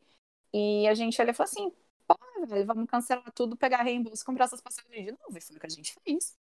e 0.54 0.88
a 0.88 0.94
gente 0.94 1.20
olha 1.22 1.30
e 1.32 1.34
falou 1.34 1.50
assim, 1.50 1.72
velho, 2.48 2.66
vamos 2.66 2.86
cancelar 2.90 3.32
tudo, 3.32 3.56
pegar 3.56 3.82
reembolso 3.82 4.22
e 4.22 4.26
comprar 4.26 4.46
essas 4.46 4.60
passagens 4.62 5.06
de 5.06 5.12
novo. 5.12 5.36
E 5.38 5.40
foi 5.42 5.56
o 5.56 5.60
que 5.60 5.66
a 5.66 5.70
gente 5.70 5.94
fez. 6.04 6.36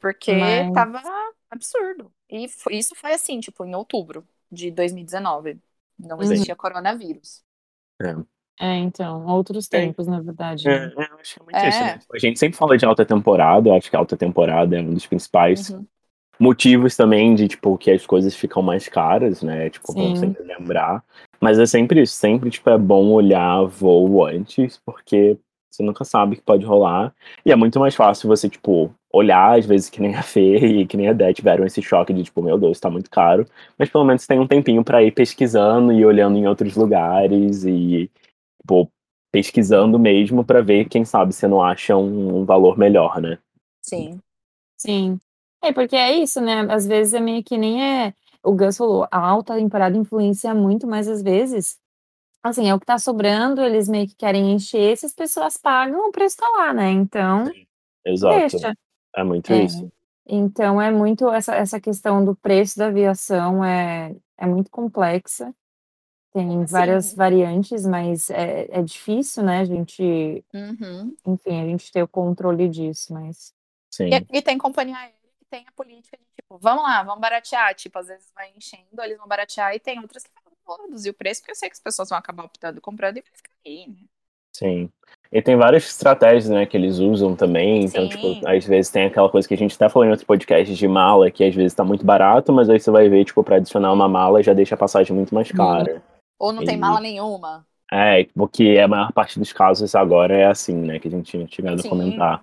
Porque 0.00 0.32
Mas. 0.32 0.72
tava 0.72 1.00
absurdo. 1.50 2.12
E 2.28 2.48
foi- 2.48 2.76
isso 2.76 2.94
foi 2.94 3.12
assim, 3.12 3.40
tipo, 3.40 3.64
em 3.64 3.74
outubro 3.74 4.26
de 4.50 4.70
2019. 4.70 5.58
Não 5.98 6.16
Uhum. 6.16 6.22
existia 6.24 6.56
coronavírus. 6.56 7.42
É, 8.58 8.74
então, 8.76 9.26
outros 9.26 9.66
É. 9.66 9.80
tempos, 9.82 10.06
na 10.06 10.20
verdade, 10.20 10.66
É, 10.66 10.86
né? 10.86 10.94
é, 10.96 11.12
eu 11.12 11.18
acho 11.18 11.34
que 11.34 11.40
é 11.40 11.44
muito 11.44 11.56
isso, 11.68 11.78
É. 11.78 11.84
né? 11.84 12.00
A 12.12 12.18
gente 12.18 12.38
sempre 12.38 12.56
fala 12.58 12.76
de 12.78 12.86
alta 12.86 13.04
temporada, 13.04 13.68
eu 13.68 13.74
acho 13.74 13.90
que 13.90 13.96
a 13.96 13.98
alta 13.98 14.16
temporada 14.16 14.76
é 14.76 14.80
um 14.80 14.94
dos 14.94 15.06
principais 15.06 15.70
Uhum. 15.70 15.86
motivos 16.40 16.96
também 16.96 17.34
de, 17.34 17.48
tipo, 17.48 17.76
que 17.76 17.90
as 17.90 18.06
coisas 18.06 18.34
ficam 18.34 18.62
mais 18.62 18.88
caras, 18.88 19.42
né? 19.42 19.68
Tipo, 19.70 19.92
vamos 19.92 20.18
sempre 20.18 20.42
lembrar. 20.42 21.04
Mas 21.40 21.58
é 21.58 21.66
sempre 21.66 22.00
isso, 22.02 22.14
sempre, 22.14 22.50
tipo, 22.50 22.68
é 22.70 22.78
bom 22.78 23.10
olhar 23.12 23.62
voo 23.64 24.24
antes, 24.24 24.78
porque 24.84 25.38
você 25.70 25.82
nunca 25.82 26.04
sabe 26.04 26.32
o 26.32 26.36
que 26.36 26.42
pode 26.42 26.64
rolar. 26.64 27.14
E 27.44 27.52
é 27.52 27.56
muito 27.56 27.78
mais 27.78 27.94
fácil 27.94 28.26
você, 28.26 28.48
tipo, 28.48 28.94
olhar, 29.16 29.58
às 29.58 29.66
vezes, 29.66 29.88
que 29.88 30.00
nem 30.00 30.14
a 30.14 30.22
Fê 30.22 30.56
e 30.82 30.86
que 30.86 30.96
nem 30.96 31.08
a 31.08 31.12
Dé 31.12 31.32
tiveram 31.32 31.64
esse 31.64 31.80
choque 31.82 32.12
de, 32.12 32.24
tipo, 32.24 32.42
meu 32.42 32.58
Deus, 32.58 32.78
tá 32.78 32.90
muito 32.90 33.10
caro. 33.10 33.46
Mas 33.78 33.88
pelo 33.88 34.04
menos 34.04 34.26
tem 34.26 34.38
um 34.38 34.46
tempinho 34.46 34.84
pra 34.84 35.02
ir 35.02 35.12
pesquisando 35.12 35.92
e 35.92 36.04
olhando 36.04 36.36
em 36.36 36.46
outros 36.46 36.76
lugares 36.76 37.64
e, 37.64 38.10
tipo, 38.60 38.90
pesquisando 39.32 39.98
mesmo 39.98 40.44
pra 40.44 40.60
ver, 40.60 40.88
quem 40.88 41.04
sabe, 41.04 41.34
você 41.34 41.46
não 41.46 41.62
acha 41.62 41.96
um, 41.96 42.40
um 42.40 42.44
valor 42.44 42.78
melhor, 42.78 43.20
né? 43.20 43.38
Sim. 43.82 44.20
Sim. 44.78 45.18
É, 45.62 45.72
porque 45.72 45.96
é 45.96 46.12
isso, 46.12 46.40
né? 46.40 46.66
Às 46.70 46.86
vezes 46.86 47.14
é 47.14 47.20
meio 47.20 47.42
que 47.42 47.56
nem 47.56 47.82
é. 47.82 48.14
o 48.42 48.52
Gus 48.52 48.76
falou, 48.76 49.06
a 49.10 49.18
alta 49.18 49.54
temporada 49.54 49.96
influencia 49.96 50.54
muito, 50.54 50.86
mas 50.86 51.08
às 51.08 51.22
vezes, 51.22 51.78
assim, 52.42 52.68
é 52.68 52.74
o 52.74 52.80
que 52.80 52.86
tá 52.86 52.98
sobrando, 52.98 53.62
eles 53.62 53.88
meio 53.88 54.06
que 54.06 54.14
querem 54.14 54.52
encher, 54.52 54.96
se 54.96 55.06
as 55.06 55.14
pessoas 55.14 55.56
pagam, 55.56 56.08
o 56.08 56.12
preço 56.12 56.36
tá 56.36 56.48
lá, 56.48 56.72
né? 56.72 56.90
Então, 56.90 57.44
Exato. 58.04 58.36
deixa. 58.38 58.74
É 59.16 59.24
muito 59.24 59.52
É. 59.52 59.64
isso. 59.64 59.90
Então 60.28 60.80
é 60.80 60.90
muito 60.90 61.28
essa, 61.30 61.54
essa 61.54 61.80
questão 61.80 62.24
do 62.24 62.34
preço 62.34 62.78
da 62.78 62.86
aviação 62.86 63.64
é, 63.64 64.14
é 64.36 64.46
muito 64.46 64.70
complexa. 64.70 65.54
Tem 66.32 66.64
várias 66.66 67.06
Sim. 67.06 67.16
variantes, 67.16 67.86
mas 67.86 68.28
é, 68.28 68.66
é 68.70 68.82
difícil, 68.82 69.42
né? 69.42 69.60
A 69.60 69.64
gente, 69.64 70.44
Uhum. 70.52 71.16
enfim, 71.26 71.62
a 71.62 71.64
gente 71.64 71.90
ter 71.90 72.02
o 72.02 72.08
controle 72.08 72.68
disso, 72.68 73.14
mas 73.14 73.54
Sim. 73.90 74.10
E, 74.10 74.38
e 74.38 74.42
tem 74.42 74.58
companhia 74.58 74.96
aérea 74.96 75.14
que 75.38 75.44
tem 75.46 75.64
a 75.66 75.72
política 75.72 76.18
de 76.18 76.24
tipo, 76.36 76.58
vamos 76.58 76.82
lá, 76.82 77.02
vamos 77.02 77.20
baratear. 77.20 77.74
Tipo, 77.74 77.98
às 78.00 78.08
vezes 78.08 78.30
vai 78.34 78.52
enchendo, 78.54 79.00
eles 79.02 79.16
vão 79.16 79.26
baratear, 79.26 79.74
e 79.74 79.80
tem 79.80 79.98
outras 80.00 80.24
que 80.24 80.30
vão 80.66 80.76
reduzir 80.82 81.10
o 81.10 81.14
preço, 81.14 81.40
porque 81.40 81.52
eu 81.52 81.56
sei 81.56 81.70
que 81.70 81.74
as 81.74 81.80
pessoas 81.80 82.10
vão 82.10 82.18
acabar 82.18 82.44
optando 82.44 82.80
comprando 82.80 83.16
e 83.16 83.22
vai 83.22 83.32
ficar 83.34 83.52
aí, 83.64 83.86
né? 83.88 83.96
Sim. 84.52 84.90
E 85.36 85.42
tem 85.42 85.54
várias 85.54 85.84
estratégias, 85.86 86.48
né, 86.48 86.64
que 86.64 86.76
eles 86.76 86.98
usam 86.98 87.36
também. 87.36 87.84
Então, 87.84 88.04
Sim. 88.04 88.08
tipo, 88.08 88.48
às 88.48 88.64
vezes 88.64 88.90
tem 88.90 89.04
aquela 89.04 89.28
coisa 89.28 89.46
que 89.46 89.52
a 89.52 89.56
gente 89.58 89.74
até 89.74 89.86
falou 89.86 90.06
em 90.08 90.10
outro 90.10 90.24
podcast 90.24 90.74
de 90.74 90.88
mala, 90.88 91.30
que 91.30 91.44
às 91.44 91.54
vezes 91.54 91.74
tá 91.74 91.84
muito 91.84 92.06
barato, 92.06 92.52
mas 92.54 92.70
aí 92.70 92.80
você 92.80 92.90
vai 92.90 93.06
ver, 93.10 93.22
tipo, 93.26 93.44
pra 93.44 93.56
adicionar 93.56 93.92
uma 93.92 94.08
mala 94.08 94.42
já 94.42 94.54
deixa 94.54 94.74
a 94.74 94.78
passagem 94.78 95.14
muito 95.14 95.34
mais 95.34 95.52
cara. 95.52 96.02
Ou 96.40 96.54
não 96.54 96.64
tem 96.64 96.76
E- 96.76 96.78
mala 96.78 97.00
nenhuma. 97.00 97.66
É, 97.92 98.26
porque 98.34 98.78
a 98.82 98.88
maior 98.88 99.12
parte 99.12 99.38
dos 99.38 99.52
casos 99.52 99.94
agora 99.94 100.34
é 100.34 100.46
assim, 100.46 100.74
né, 100.74 100.98
que 100.98 101.06
a 101.06 101.10
gente 101.10 101.30
tinha 101.30 101.46
chegado 101.48 101.82
Sim. 101.82 101.86
a 101.86 101.90
comentar. 101.90 102.42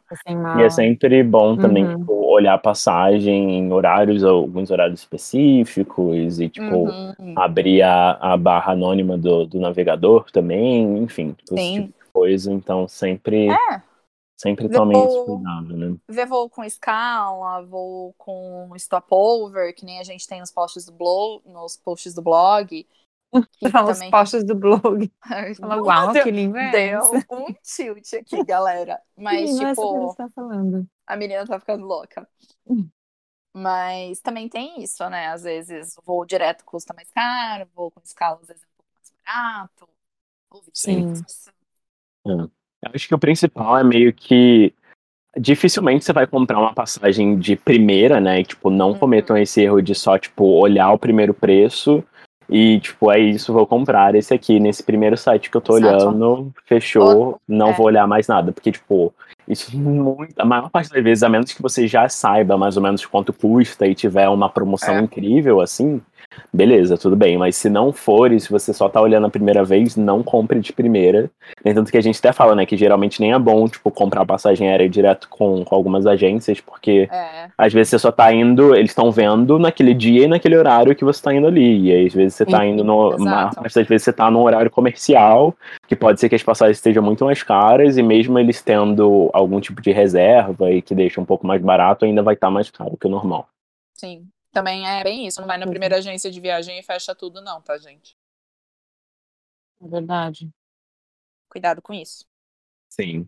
E 0.60 0.62
é 0.62 0.70
sempre 0.70 1.22
bom 1.24 1.58
também 1.58 1.86
Uhum. 1.86 1.98
tipo, 2.00 2.14
olhar 2.14 2.54
a 2.54 2.58
passagem 2.60 3.58
em 3.58 3.74
horários, 3.74 4.24
alguns 4.24 4.70
horários 4.72 5.00
específicos, 5.02 6.40
e 6.40 6.48
tipo, 6.48 6.76
Uhum. 6.88 7.34
abrir 7.36 7.82
a, 7.82 8.18
a 8.22 8.38
barra 8.38 8.74
anônima 8.74 9.18
do, 9.18 9.46
do 9.46 9.60
navegador 9.60 10.26
também, 10.32 10.98
enfim, 11.00 11.36
esse 11.52 11.62
Sim. 11.62 11.74
tipo 11.82 11.88
de 11.88 12.03
coisa. 12.24 12.52
Então 12.52 12.88
sempre, 12.88 13.50
É, 13.50 13.82
sempre 14.38 14.70
tomem 14.70 15.04
esse 15.04 15.26
cuidado, 15.26 15.78
né? 15.78 15.98
ver 16.10 16.26
voo 16.26 16.50
com 16.50 16.64
escala, 16.64 17.62
voo 17.64 18.14
com 18.18 18.72
stopover, 18.78 19.76
que 19.76 19.86
nem 19.86 20.00
a 20.00 20.04
gente 20.04 20.28
tem 20.28 20.40
nos 20.40 20.52
posts 20.52 20.86
do 20.86 20.94
blog, 20.94 21.42
nos 21.46 21.78
posts 21.78 22.14
do 22.14 22.22
blog. 22.22 22.88
Que 23.58 23.66
os 23.66 24.04
posts 24.12 24.44
do 24.44 24.56
blog. 24.56 25.12
Fala, 25.60 25.82
uau, 25.82 26.14
deu, 26.14 26.24
que 26.24 26.32
lindo 26.32 26.56
é 26.56 26.72
deu 26.72 27.02
um 27.32 27.54
tilt 27.64 28.14
aqui, 28.14 28.44
galera. 28.44 29.02
Mas, 29.18 29.50
Sim, 29.50 29.66
é 29.66 29.70
tipo, 29.70 30.08
você 30.08 30.18
tá 30.18 30.30
falando. 30.30 30.88
a 31.08 31.16
menina 31.18 31.46
tá 31.46 31.60
ficando 31.60 31.86
louca. 31.86 32.28
Hum. 32.68 32.88
Mas 33.56 34.20
também 34.20 34.50
tem 34.50 34.82
isso, 34.84 35.08
né? 35.10 35.28
Às 35.28 35.44
vezes 35.44 35.98
o 35.98 36.02
voo 36.04 36.26
direto 36.26 36.64
custa 36.64 36.94
mais 36.94 37.10
caro, 37.12 37.68
voo 37.76 37.92
com 37.92 38.02
escala 38.04 38.40
às 38.42 38.48
vezes 38.48 38.64
é 38.64 38.68
um 38.68 38.76
pouco 38.78 38.92
mais 38.96 39.12
barato. 39.26 39.90
Ou 40.52 40.64
Sim. 40.74 41.14
Eu 42.26 42.50
acho 42.94 43.08
que 43.08 43.16
o 43.16 43.20
principal 43.20 43.78
é 43.78 43.84
meio 43.84 44.14
que 44.14 44.74
dificilmente 45.38 46.06
você 46.06 46.14
vai 46.14 46.28
comprar 46.28 46.60
uma 46.60 46.74
passagem 46.74 47.38
de 47.38 47.56
primeira, 47.56 48.20
né? 48.20 48.42
E, 48.42 48.44
tipo, 48.44 48.70
não 48.70 48.90
Uhum. 48.92 48.98
cometam 49.00 49.38
esse 49.38 49.62
erro 49.62 49.82
de 49.82 49.96
só, 49.96 50.18
tipo, 50.18 50.44
olhar 50.44 50.92
o 50.92 50.98
primeiro 50.98 51.34
preço 51.34 52.04
e, 52.50 52.80
tipo, 52.82 53.12
é 53.12 53.20
isso, 53.20 53.52
vou 53.54 53.66
comprar 53.66 54.14
esse 54.16 54.34
aqui 54.34 54.60
nesse 54.60 54.84
primeiro 54.84 55.18
site 55.18 55.50
que 55.50 55.58
eu 55.58 55.62
tô 55.62 55.78
Exato. 55.78 56.08
olhando, 56.10 56.54
fechou, 56.66 57.42
não 57.48 57.70
é. 57.70 57.74
vou 57.74 57.88
olhar 57.88 58.06
mais 58.08 58.28
nada. 58.28 58.52
Porque, 58.52 58.72
tipo, 58.72 59.12
isso 59.48 59.76
muito, 59.76 60.38
a 60.38 60.46
maior 60.46 60.70
parte 60.70 60.90
das 60.92 61.04
vezes, 61.04 61.24
a 61.24 61.30
menos 61.30 61.52
que 61.52 61.62
você 61.62 61.88
já 61.88 62.08
saiba 62.08 62.56
mais 62.58 62.78
ou 62.78 62.84
menos 62.84 63.04
quanto 63.06 63.34
custa 63.34 63.88
e 63.88 63.96
tiver 63.96 64.30
uma 64.30 64.50
promoção 64.50 64.96
É. 65.00 65.02
incrível, 65.02 65.62
assim, 65.62 66.00
beleza, 66.54 66.98
tudo 66.98 67.16
bem. 67.16 67.38
Mas 67.38 67.56
se 67.56 67.70
não 67.70 67.92
for 67.92 68.32
e 68.32 68.40
se 68.40 68.52
você 68.52 68.74
só 68.74 68.88
tá 68.88 69.02
olhando 69.02 69.28
a 69.28 69.30
primeira 69.30 69.64
vez, 69.64 69.96
não 69.96 70.22
compre 70.24 70.60
de 70.60 70.72
primeira. 70.72 71.30
Nem 71.64 71.74
tanto 71.74 71.92
que 71.92 71.98
a 71.98 72.02
gente 72.02 72.20
até 72.20 72.32
fala, 72.32 72.56
né, 72.56 72.66
que 72.66 72.78
geralmente 72.78 73.20
nem 73.20 73.34
é 73.34 73.40
bom, 73.40 73.68
tipo, 73.68 73.92
comprar 73.92 74.26
passagem 74.26 74.70
aérea 74.70 74.90
direto 74.90 75.28
com, 75.30 75.64
com 75.64 75.76
algumas 75.76 76.06
agências, 76.06 76.60
porque 76.60 77.08
É, 77.12 77.48
às 77.58 77.74
vezes 77.74 77.90
você 77.90 78.00
só 78.00 78.12
tá 78.12 78.34
indo, 78.34 78.76
eles 78.76 78.92
estão 78.92 79.12
vendo 79.12 79.58
naquele 79.60 79.94
dia 79.94 80.26
e 80.26 80.28
naquele 80.28 80.58
horário 80.58 80.96
que 80.96 81.04
você 81.04 81.22
tá 81.22 81.34
indo 81.34 81.48
ali. 81.48 81.88
E 81.88 81.92
aí, 81.92 82.08
às 82.08 82.14
vezes 82.14 82.36
você 82.36 82.46
tá 82.46 82.66
indo 82.66 82.84
no. 82.84 83.18
parte 83.56 83.76
das 83.76 83.88
vezes 83.88 84.04
você 84.04 84.14
tá 84.14 84.30
num 84.30 84.42
horário 84.42 84.70
comercial, 84.72 85.56
que 85.88 85.96
pode 85.96 86.20
ser 86.20 86.30
que 86.30 86.36
as 86.36 86.44
passagens 86.44 86.78
estejam 86.78 87.04
muito 87.04 87.26
mais 87.26 87.44
caras, 87.44 87.98
e 87.98 88.04
mesmo 88.04 88.38
eles 88.40 88.62
tendo 88.62 89.30
algum 89.34 89.60
tipo 89.60 89.82
de 89.82 89.92
reserva 89.92 90.72
e 90.72 90.82
que 90.82 90.96
deixa 90.96 91.20
um 91.20 91.26
pouco 91.26 91.46
mais 91.46 91.62
barato, 91.62 92.06
ainda 92.06 92.22
vai 92.22 92.34
estar 92.34 92.50
mais 92.50 92.70
caro 92.70 92.98
que 92.98 93.08
o 93.08 93.10
normal. 93.10 93.48
sim. 93.94 94.28
Também 94.54 94.88
é 94.88 95.04
bem 95.04 95.28
isso. 95.28 95.42
Não 95.42 95.48
vai 95.48 95.58
na 95.58 95.66
Uhum. 95.66 95.72
primeira 95.72 95.98
agência 95.98 96.32
de 96.32 96.40
viagem 96.40 96.80
e 96.80 96.84
fecha 96.84 97.14
tudo, 97.16 97.42
não, 97.42 97.62
tá, 97.62 97.78
gente? 97.78 98.16
É 99.82 99.88
verdade. 99.88 100.50
Cuidado 101.50 101.82
com 101.82 101.94
isso. 101.94 102.26
Sim. 102.90 103.28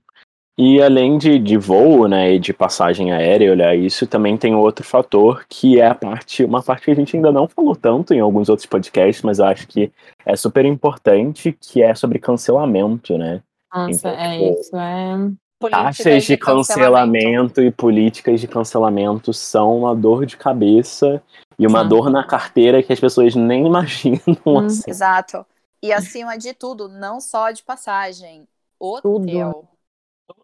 E 0.57 0.81
além 0.81 1.17
de, 1.17 1.37
de 1.37 1.57
voo, 1.57 2.07
né, 2.07 2.33
e 2.35 2.39
de 2.39 2.53
passagem 2.53 3.11
aérea, 3.11 3.51
olhar 3.51 3.75
isso, 3.75 4.07
também 4.07 4.37
tem 4.37 4.55
outro 4.55 4.85
fator 4.85 5.45
que 5.49 5.81
é 5.81 5.87
a 5.87 5.95
parte, 5.95 6.45
uma 6.45 6.63
parte 6.63 6.85
que 6.85 6.91
a 6.91 6.95
gente 6.95 7.15
ainda 7.15 7.31
não 7.31 7.47
falou 7.47 7.75
tanto 7.75 8.13
em 8.13 8.21
alguns 8.21 8.47
outros 8.47 8.65
podcasts, 8.65 9.21
mas 9.23 9.39
eu 9.39 9.45
acho 9.45 9.67
que 9.67 9.91
é 10.25 10.35
super 10.35 10.63
importante, 10.65 11.51
que 11.51 11.81
é 11.83 11.93
sobre 11.93 12.19
cancelamento, 12.19 13.17
né? 13.17 13.43
Nossa, 13.73 13.91
Então, 13.91 14.11
é 14.11 14.37
tipo, 14.37 14.61
isso. 14.61 14.75
É... 14.77 15.44
Políticas 15.69 15.97
Taxas 15.97 16.23
de 16.23 16.37
cancelamento 16.37 17.61
e 17.61 17.71
políticas 17.71 18.39
de 18.41 18.47
cancelamento 18.47 19.33
são 19.33 19.77
uma 19.79 19.95
dor 19.95 20.25
de 20.25 20.37
cabeça 20.37 21.21
e 21.57 21.65
uma 21.67 21.83
Sim. 21.83 21.89
dor 21.89 22.09
na 22.09 22.23
carteira 22.23 22.81
que 22.83 22.91
as 22.93 22.99
pessoas 22.99 23.35
nem 23.35 23.65
imaginam. 23.67 24.19
Hum. 24.45 24.59
assim. 24.59 24.89
Exato. 24.89 25.45
E 25.81 25.91
acima 25.91 26.37
de 26.37 26.53
tudo, 26.53 26.87
não 26.87 27.19
só 27.19 27.51
de 27.51 27.61
passagem, 27.63 28.47
hotel. 28.79 29.69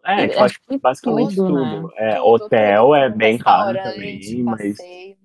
É, 0.06 0.26
Eu 0.26 0.30
acho 0.32 0.44
acho 0.44 0.60
que 0.62 0.78
basicamente 0.78 1.36
tudo, 1.36 1.48
tudo. 1.48 1.62
né? 1.88 1.90
É, 1.98 2.16
Tudo, 2.16 2.28
hotel 2.28 2.84
tudo. 2.84 2.96
é 2.96 3.10
bem 3.10 3.38
caro 3.38 3.78
também, 3.82 4.44
mas 4.44 4.78
passeio. 4.78 5.18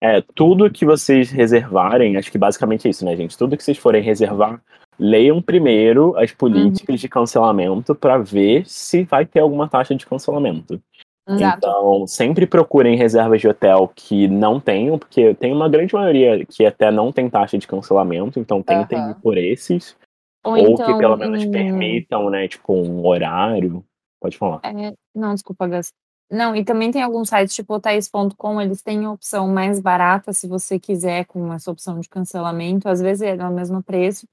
é, 0.00 0.20
tudo 0.34 0.70
que 0.70 0.84
vocês 0.84 1.30
reservarem, 1.30 2.16
acho 2.16 2.30
que 2.30 2.38
basicamente 2.38 2.86
é 2.86 2.90
isso, 2.90 3.04
né, 3.04 3.16
gente? 3.16 3.36
Tudo 3.36 3.56
que 3.56 3.64
vocês 3.64 3.76
forem 3.78 4.02
reservar, 4.02 4.62
leiam 4.98 5.42
primeiro 5.42 6.16
as 6.16 6.32
políticas 6.32 7.00
de 7.00 7.08
cancelamento 7.08 7.94
para 7.94 8.18
ver 8.18 8.66
se 8.66 9.04
vai 9.04 9.26
ter 9.26 9.40
alguma 9.40 9.68
taxa 9.68 9.94
de 9.94 10.06
cancelamento. 10.06 10.80
Exato. 11.28 11.58
Então, 11.58 12.06
sempre 12.06 12.46
procurem 12.46 12.96
reservas 12.96 13.40
de 13.40 13.48
hotel 13.48 13.90
que 13.94 14.28
não 14.28 14.60
tenham, 14.60 14.98
porque 14.98 15.34
tem 15.34 15.52
uma 15.52 15.68
grande 15.68 15.92
maioria 15.92 16.46
que 16.46 16.64
até 16.64 16.90
não 16.90 17.10
tem 17.10 17.28
taxa 17.28 17.58
de 17.58 17.66
cancelamento, 17.66 18.38
então 18.38 18.62
tentem 18.62 18.98
Aham. 18.98 19.10
ir 19.10 19.14
por 19.16 19.36
esses. 19.36 19.96
Ou, 20.44 20.52
Ou 20.52 20.68
então, 20.68 20.86
que 20.86 20.98
pelo 20.98 21.16
menos 21.16 21.44
permitam, 21.46 22.30
né, 22.30 22.46
tipo, 22.46 22.72
um 22.72 23.04
horário. 23.04 23.84
Pode 24.20 24.38
falar. 24.38 24.60
É, 24.62 24.94
não, 25.14 25.34
desculpa, 25.34 25.66
Gus. 25.66 25.92
Não, 26.30 26.56
e 26.56 26.64
também 26.64 26.90
tem 26.90 27.02
alguns 27.02 27.28
sites, 27.28 27.54
tipo 27.54 27.74
hotéis.com, 27.74 28.60
eles 28.60 28.82
têm 28.82 29.04
a 29.04 29.12
opção 29.12 29.48
mais 29.48 29.80
barata, 29.80 30.32
se 30.32 30.48
você 30.48 30.78
quiser, 30.78 31.24
com 31.26 31.52
essa 31.52 31.70
opção 31.70 32.00
de 32.00 32.08
cancelamento. 32.08 32.88
Às 32.88 33.00
vezes 33.00 33.22
é 33.22 33.36
no 33.36 33.50
mesmo 33.52 33.82
preço, 33.82 34.26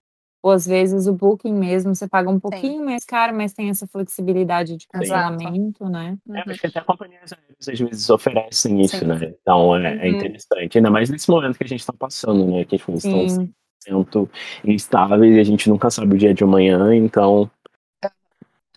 ou 0.43 0.51
às 0.51 0.67
vezes 0.67 1.07
o 1.07 1.13
Booking 1.13 1.53
mesmo, 1.53 1.95
você 1.95 2.05
paga 2.05 2.29
um 2.29 2.37
pouquinho 2.37 2.83
mais 2.83 3.05
caro, 3.05 3.33
mas 3.33 3.53
tem 3.53 3.69
essa 3.69 3.87
flexibilidade 3.87 4.75
de 4.75 4.85
cancelamento, 4.89 5.87
né? 5.89 6.17
É, 6.29 6.31
Uhum. 6.33 6.43
acho 6.47 6.59
que 6.59 6.67
até 6.67 6.81
companhias 6.81 7.31
aéreas 7.31 7.67
às 7.69 7.79
vezes 7.79 8.09
oferecem 8.09 8.81
isso, 8.81 8.97
Sim. 8.99 9.05
né? 9.05 9.33
Então 9.41 9.73
é, 9.77 10.05
é 10.05 10.09
Uhum. 10.09 10.15
interessante. 10.17 10.77
Ainda 10.77 10.91
mais 10.91 11.09
nesse 11.09 11.29
momento 11.31 11.57
que 11.57 11.63
a 11.63 11.67
gente 11.67 11.79
está 11.79 11.93
passando, 11.93 12.45
né? 12.45 12.65
Que 12.65 12.75
as 12.75 12.83
coisas 12.83 13.05
estão 13.05 13.27
Sim. 13.29 13.53
100% 13.87 14.29
instáveis 14.65 15.35
e 15.37 15.39
a 15.39 15.43
gente 15.45 15.69
nunca 15.69 15.89
sabe 15.89 16.13
o 16.13 16.17
dia 16.17 16.33
de 16.33 16.43
amanhã, 16.43 16.93
então 16.93 17.49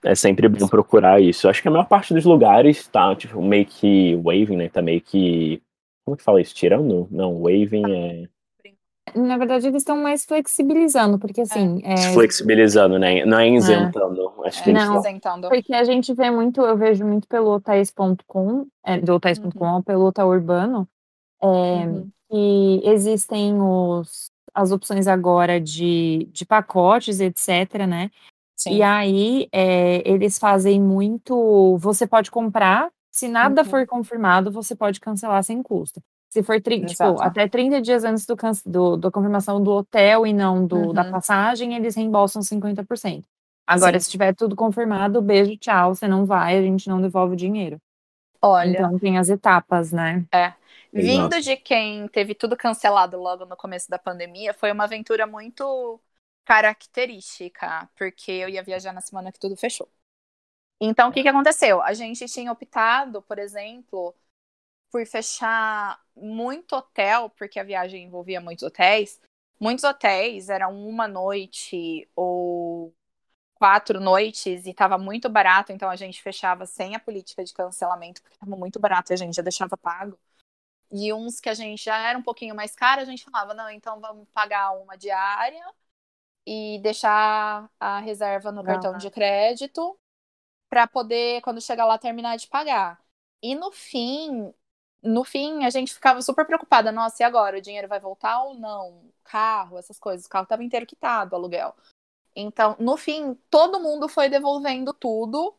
é 0.04 0.14
sempre 0.14 0.48
bom 0.48 0.68
procurar 0.68 1.20
isso. 1.20 1.48
Acho 1.48 1.60
que 1.62 1.66
a 1.66 1.70
maior 1.70 1.86
parte 1.86 2.14
dos 2.14 2.24
lugares 2.24 2.86
tá, 2.86 3.14
tipo, 3.16 3.42
meio 3.42 3.66
que 3.66 4.14
waving, 4.22 4.56
né? 4.56 4.68
Tá 4.68 4.80
meio 4.80 5.00
que. 5.00 5.60
Como 6.04 6.16
que 6.16 6.22
fala 6.22 6.40
isso? 6.40 6.54
Tirando? 6.54 7.08
Não, 7.10 7.42
waving 7.42 7.92
é. 7.92 8.28
Na 9.14 9.38
verdade, 9.38 9.66
eles 9.68 9.82
estão 9.82 9.96
mais 9.96 10.24
flexibilizando, 10.24 11.18
porque 11.18 11.40
assim, 11.40 11.80
é, 11.84 11.96
Flexibilizando, 12.12 12.98
né? 12.98 13.24
Não 13.24 13.38
é 13.38 13.48
isentando. 13.48 14.32
Acho 14.44 14.62
que 14.62 14.70
É, 14.70 14.72
eles 14.72 14.82
Não. 14.84 14.96
estão. 14.96 15.10
isentando. 15.10 15.48
porque 15.48 15.72
a 15.74 15.84
gente 15.84 16.12
vê 16.12 16.30
muito, 16.30 16.60
eu 16.60 16.76
vejo 16.76 17.04
muito 17.04 17.26
pelo 17.28 17.50
hotéis.com, 17.52 18.66
é, 18.84 18.98
do 19.00 19.14
hotéis.com, 19.14 19.82
pelo 19.82 20.06
hotel 20.06 20.28
urbano, 20.28 20.88
é, 21.42 21.46
Uhum. 21.46 22.08
que 22.30 22.80
existem 22.84 23.60
os, 23.60 24.30
as 24.52 24.72
opções 24.72 25.06
agora 25.06 25.60
de, 25.60 26.28
de 26.32 26.44
pacotes, 26.44 27.20
etc, 27.20 27.86
né? 27.88 28.10
Sim. 28.56 28.74
E 28.76 28.82
aí, 28.82 29.48
é, 29.52 30.02
eles 30.08 30.38
fazem 30.38 30.80
muito. 30.80 31.76
Você 31.78 32.06
pode 32.06 32.30
comprar, 32.30 32.90
se 33.10 33.28
nada 33.28 33.62
Uhum. 33.62 33.68
for 33.68 33.86
confirmado, 33.86 34.50
você 34.50 34.74
pode 34.74 34.98
cancelar 34.98 35.42
sem 35.44 35.62
custo. 35.62 36.02
Se 36.30 36.42
for 36.42 36.60
tipo, 36.84 37.20
até 37.20 37.48
30 37.48 37.80
dias 37.80 38.04
antes 38.04 38.26
do, 38.26 38.36
do- 38.66 38.96
da 38.96 39.10
confirmação 39.10 39.62
do 39.62 39.70
hotel 39.72 40.26
e 40.26 40.32
não 40.32 40.66
do, 40.66 40.92
da 40.92 41.04
Uhum. 41.04 41.04
passagem, 41.04 41.74
eles 41.74 41.94
reembolsam 41.96 42.42
50%. 42.42 43.26
Agora, 43.66 43.98
Sim. 43.98 44.00
se 44.00 44.10
tiver 44.10 44.34
tudo 44.34 44.54
confirmado, 44.56 45.20
beijo, 45.22 45.56
tchau, 45.58 45.94
você 45.94 46.06
não 46.08 46.24
vai, 46.26 46.58
a 46.58 46.62
gente 46.62 46.88
não 46.88 47.00
devolve 47.00 47.34
o 47.34 47.36
dinheiro. 47.36 47.78
Olha, 48.40 48.86
Então 48.86 48.98
tem 48.98 49.18
as 49.18 49.28
etapas, 49.28 49.92
né? 49.92 50.26
vindo 50.92 51.40
de 51.40 51.56
quem 51.56 52.08
teve 52.08 52.34
tudo 52.34 52.56
cancelado 52.56 53.18
logo 53.18 53.44
no 53.46 53.56
começo 53.56 53.88
da 53.90 53.98
pandemia, 53.98 54.54
foi 54.54 54.72
uma 54.72 54.84
aventura 54.84 55.26
muito 55.26 56.00
característica, 56.44 57.88
porque 57.96 58.30
eu 58.32 58.48
ia 58.48 58.62
viajar 58.62 58.92
na 58.92 59.00
semana 59.00 59.32
que 59.32 59.38
tudo 59.38 59.56
fechou. 59.56 59.90
Então, 60.80 61.08
o 61.08 61.12
que, 61.12 61.22
que 61.22 61.28
aconteceu? 61.28 61.82
A 61.82 61.94
gente 61.94 62.26
tinha 62.26 62.52
optado, 62.52 63.22
por 63.22 63.38
exemplo, 63.38 64.14
por 64.90 65.04
fechar 65.06 66.00
muito 66.14 66.74
hotel, 66.74 67.30
porque 67.30 67.58
a 67.58 67.64
viagem 67.64 68.04
envolvia 68.04 68.40
muitos 68.40 68.64
hotéis. 68.64 69.20
Muitos 69.60 69.84
hotéis 69.84 70.48
eram 70.48 70.76
uma 70.86 71.08
noite 71.08 72.08
ou 72.14 72.94
quatro 73.54 73.98
noites 74.00 74.66
e 74.66 74.70
estava 74.70 74.98
muito 74.98 75.28
barato, 75.28 75.72
então 75.72 75.88
a 75.88 75.96
gente 75.96 76.22
fechava 76.22 76.66
sem 76.66 76.94
a 76.94 77.00
política 77.00 77.42
de 77.42 77.54
cancelamento, 77.54 78.22
porque 78.22 78.36
estava 78.36 78.54
muito 78.56 78.78
barato 78.78 79.12
e 79.12 79.14
a 79.14 79.16
gente 79.16 79.34
já 79.34 79.42
deixava 79.42 79.76
pago. 79.76 80.18
E 80.92 81.12
uns 81.12 81.40
que 81.40 81.48
a 81.48 81.54
gente 81.54 81.82
já 81.82 81.96
era 82.08 82.18
um 82.18 82.22
pouquinho 82.22 82.54
mais 82.54 82.76
caro, 82.76 83.00
a 83.00 83.04
gente 83.04 83.24
falava, 83.24 83.54
não, 83.54 83.68
então 83.70 83.98
vamos 84.00 84.28
pagar 84.32 84.72
uma 84.72 84.96
diária 84.96 85.64
e 86.46 86.78
deixar 86.82 87.68
a 87.80 87.98
reserva 87.98 88.52
no 88.52 88.60
Legal. 88.60 88.74
cartão 88.74 88.98
de 88.98 89.10
crédito 89.10 89.98
para 90.68 90.86
poder, 90.86 91.40
quando 91.42 91.60
chegar 91.60 91.86
lá, 91.86 91.98
terminar 91.98 92.36
de 92.36 92.46
pagar. 92.46 93.00
E 93.42 93.54
no 93.54 93.72
fim, 93.72 94.52
no 95.06 95.24
fim, 95.24 95.64
a 95.64 95.70
gente 95.70 95.94
ficava 95.94 96.20
super 96.22 96.46
preocupada. 96.46 96.92
Nossa, 96.92 97.22
e 97.22 97.24
agora? 97.24 97.58
O 97.58 97.60
dinheiro 97.60 97.88
vai 97.88 98.00
voltar 98.00 98.42
ou 98.42 98.54
não? 98.54 99.02
Carro, 99.24 99.78
essas 99.78 99.98
coisas. 99.98 100.26
O 100.26 100.28
carro 100.28 100.44
estava 100.44 100.64
inteiro 100.64 100.86
quitado, 100.86 101.34
aluguel. 101.34 101.74
Então, 102.34 102.76
no 102.78 102.96
fim, 102.96 103.34
todo 103.50 103.80
mundo 103.80 104.08
foi 104.08 104.28
devolvendo 104.28 104.92
tudo. 104.92 105.54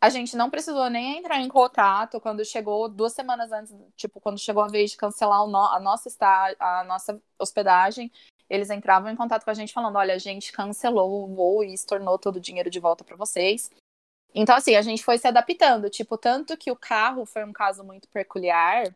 A 0.00 0.08
gente 0.08 0.36
não 0.36 0.48
precisou 0.48 0.88
nem 0.88 1.18
entrar 1.18 1.40
em 1.40 1.48
contato 1.48 2.20
quando 2.20 2.44
chegou 2.44 2.88
duas 2.88 3.12
semanas 3.12 3.52
antes, 3.52 3.74
tipo, 3.96 4.20
quando 4.20 4.38
chegou 4.38 4.62
a 4.62 4.68
vez 4.68 4.92
de 4.92 4.96
cancelar 4.96 5.46
no- 5.46 5.58
a, 5.58 5.78
nossa 5.78 6.08
está, 6.08 6.54
a 6.58 6.84
nossa 6.84 7.20
hospedagem, 7.38 8.10
eles 8.48 8.70
entravam 8.70 9.10
em 9.10 9.16
contato 9.16 9.44
com 9.44 9.50
a 9.50 9.54
gente 9.54 9.72
falando: 9.72 9.96
olha, 9.96 10.14
a 10.14 10.18
gente 10.18 10.52
cancelou 10.52 11.24
o 11.24 11.34
voo 11.34 11.62
e 11.62 11.74
estornou 11.74 12.18
todo 12.18 12.36
o 12.36 12.40
dinheiro 12.40 12.70
de 12.70 12.80
volta 12.80 13.04
para 13.04 13.16
vocês. 13.16 13.70
Então, 14.34 14.56
assim, 14.56 14.76
a 14.76 14.82
gente 14.82 15.04
foi 15.04 15.18
se 15.18 15.26
adaptando. 15.26 15.90
Tipo, 15.90 16.16
tanto 16.16 16.56
que 16.56 16.70
o 16.70 16.76
carro 16.76 17.26
foi 17.26 17.44
um 17.44 17.52
caso 17.52 17.84
muito 17.84 18.08
peculiar 18.08 18.94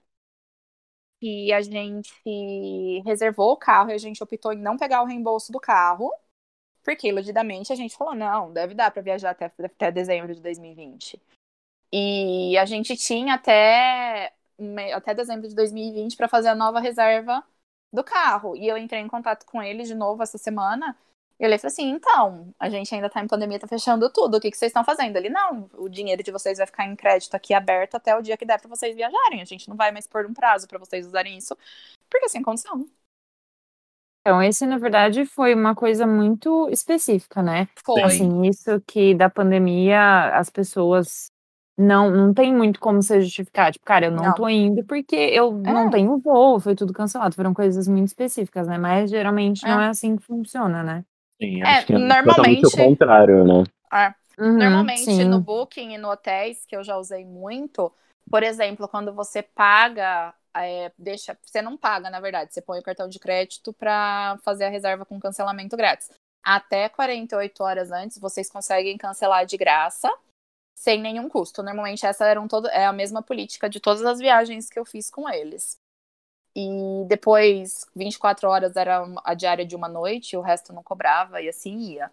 que 1.20 1.52
a 1.52 1.62
gente 1.62 3.02
reservou 3.04 3.52
o 3.52 3.56
carro 3.56 3.90
e 3.90 3.94
a 3.94 3.98
gente 3.98 4.22
optou 4.22 4.52
em 4.52 4.58
não 4.58 4.76
pegar 4.76 5.02
o 5.02 5.06
reembolso 5.06 5.50
do 5.50 5.60
carro, 5.60 6.12
porque 6.82 7.08
iludidamente 7.08 7.72
a 7.72 7.76
gente 7.76 7.96
falou: 7.96 8.14
não, 8.14 8.52
deve 8.52 8.74
dar 8.74 8.90
para 8.90 9.02
viajar 9.02 9.30
até, 9.30 9.46
até 9.46 9.90
dezembro 9.90 10.34
de 10.34 10.40
2020. 10.42 11.20
E 11.92 12.58
a 12.58 12.64
gente 12.64 12.96
tinha 12.96 13.34
até, 13.34 14.32
até 14.94 15.14
dezembro 15.14 15.48
de 15.48 15.54
2020 15.54 16.16
para 16.16 16.28
fazer 16.28 16.48
a 16.48 16.54
nova 16.54 16.80
reserva 16.80 17.42
do 17.92 18.04
carro. 18.04 18.56
E 18.56 18.66
eu 18.68 18.76
entrei 18.76 19.00
em 19.00 19.08
contato 19.08 19.46
com 19.46 19.62
ele 19.62 19.84
de 19.84 19.94
novo 19.94 20.22
essa 20.22 20.36
semana. 20.38 20.96
E 21.38 21.44
ele 21.44 21.58
falou 21.58 21.72
assim: 21.72 21.90
então, 21.90 22.54
a 22.58 22.68
gente 22.70 22.94
ainda 22.94 23.10
tá 23.10 23.20
em 23.22 23.26
pandemia, 23.26 23.58
tá 23.58 23.66
fechando 23.66 24.08
tudo. 24.10 24.36
O 24.36 24.40
que, 24.40 24.50
que 24.50 24.56
vocês 24.56 24.70
estão 24.70 24.84
fazendo? 24.84 25.16
Ele, 25.16 25.28
não, 25.28 25.68
o 25.74 25.88
dinheiro 25.88 26.22
de 26.22 26.30
vocês 26.30 26.58
vai 26.58 26.66
ficar 26.66 26.86
em 26.86 26.94
crédito 26.94 27.34
aqui 27.34 27.52
aberto 27.52 27.96
até 27.96 28.16
o 28.16 28.22
dia 28.22 28.36
que 28.36 28.44
der 28.46 28.60
pra 28.60 28.68
vocês 28.68 28.94
viajarem. 28.94 29.42
A 29.42 29.44
gente 29.44 29.68
não 29.68 29.76
vai 29.76 29.90
mais 29.90 30.06
pôr 30.06 30.26
um 30.26 30.32
prazo 30.34 30.68
pra 30.68 30.78
vocês 30.78 31.06
usarem 31.06 31.36
isso, 31.36 31.56
porque 32.08 32.28
sem 32.28 32.42
condição. 32.42 32.86
Então, 34.20 34.42
esse, 34.42 34.64
na 34.64 34.78
verdade, 34.78 35.26
foi 35.26 35.54
uma 35.54 35.74
coisa 35.74 36.06
muito 36.06 36.68
específica, 36.70 37.42
né? 37.42 37.68
Foi. 37.84 38.02
Assim, 38.02 38.46
isso 38.46 38.80
que 38.86 39.14
da 39.14 39.28
pandemia 39.28 40.30
as 40.34 40.48
pessoas 40.48 41.30
não, 41.76 42.10
não 42.10 42.32
tem 42.32 42.54
muito 42.54 42.80
como 42.80 43.02
se 43.02 43.20
justificar. 43.20 43.70
Tipo, 43.72 43.84
cara, 43.84 44.06
eu 44.06 44.10
não, 44.12 44.24
Não. 44.24 44.34
tô 44.34 44.48
indo 44.48 44.82
porque 44.84 45.14
eu 45.14 45.52
não 45.52 45.88
É. 45.88 45.90
tenho 45.90 46.16
voo, 46.18 46.58
foi 46.58 46.74
tudo 46.74 46.92
cancelado. 46.94 47.34
Foram 47.34 47.52
coisas 47.52 47.86
muito 47.86 48.06
específicas, 48.08 48.66
né? 48.66 48.78
Mas 48.78 49.10
geralmente 49.10 49.62
não 49.64 49.78
É. 49.78 49.86
é 49.86 49.88
assim 49.88 50.16
que 50.16 50.22
funciona, 50.24 50.82
né? 50.82 51.04
Sim, 51.40 51.62
É, 51.62 51.66
acho 51.78 51.86
que 51.86 51.94
é 51.94 51.98
normalmente- 51.98 52.66
o 52.66 52.70
contrário, 52.70 53.44
né? 53.44 53.64
Uhum, 54.36 54.58
Normalmente 54.58 55.04
sim. 55.04 55.24
no 55.24 55.40
Booking 55.40 55.94
e 55.94 55.98
no 55.98 56.10
hotéis, 56.10 56.66
que 56.66 56.76
eu 56.76 56.82
já 56.82 56.96
usei 56.96 57.24
muito, 57.24 57.92
por 58.28 58.42
exemplo, 58.42 58.88
quando 58.88 59.12
você 59.12 59.42
paga, 59.42 60.34
é, 60.56 60.90
deixa, 60.98 61.38
você 61.42 61.62
não 61.62 61.76
paga, 61.76 62.10
na 62.10 62.18
verdade, 62.18 62.52
você 62.52 62.60
põe 62.60 62.80
o 62.80 62.82
cartão 62.82 63.08
de 63.08 63.20
crédito 63.20 63.72
para 63.72 64.36
fazer 64.42 64.64
a 64.64 64.68
reserva 64.70 65.04
com 65.04 65.20
cancelamento 65.20 65.76
grátis. 65.76 66.10
Até 66.44 66.88
48 66.88 67.62
horas 67.62 67.92
antes, 67.92 68.18
vocês 68.18 68.50
conseguem 68.50 68.98
cancelar 68.98 69.46
de 69.46 69.56
graça, 69.56 70.12
sem 70.76 71.00
nenhum 71.00 71.28
custo. 71.28 71.62
Normalmente 71.62 72.04
essa 72.04 72.26
eram 72.26 72.48
todo, 72.48 72.68
é 72.68 72.84
a 72.84 72.92
mesma 72.92 73.22
política 73.22 73.68
de 73.70 73.78
todas 73.80 74.04
as 74.04 74.18
viagens 74.18 74.68
que 74.68 74.78
eu 74.78 74.84
fiz 74.84 75.08
com 75.10 75.28
eles. 75.28 75.76
E 76.56 77.04
depois, 77.06 77.86
24 77.96 78.48
horas 78.48 78.76
era 78.76 79.04
a 79.24 79.34
diária 79.34 79.64
de 79.64 79.74
uma 79.74 79.88
noite, 79.88 80.36
o 80.36 80.40
resto 80.40 80.72
não 80.72 80.82
cobrava 80.82 81.40
e 81.42 81.48
assim 81.48 81.76
ia. 81.78 82.10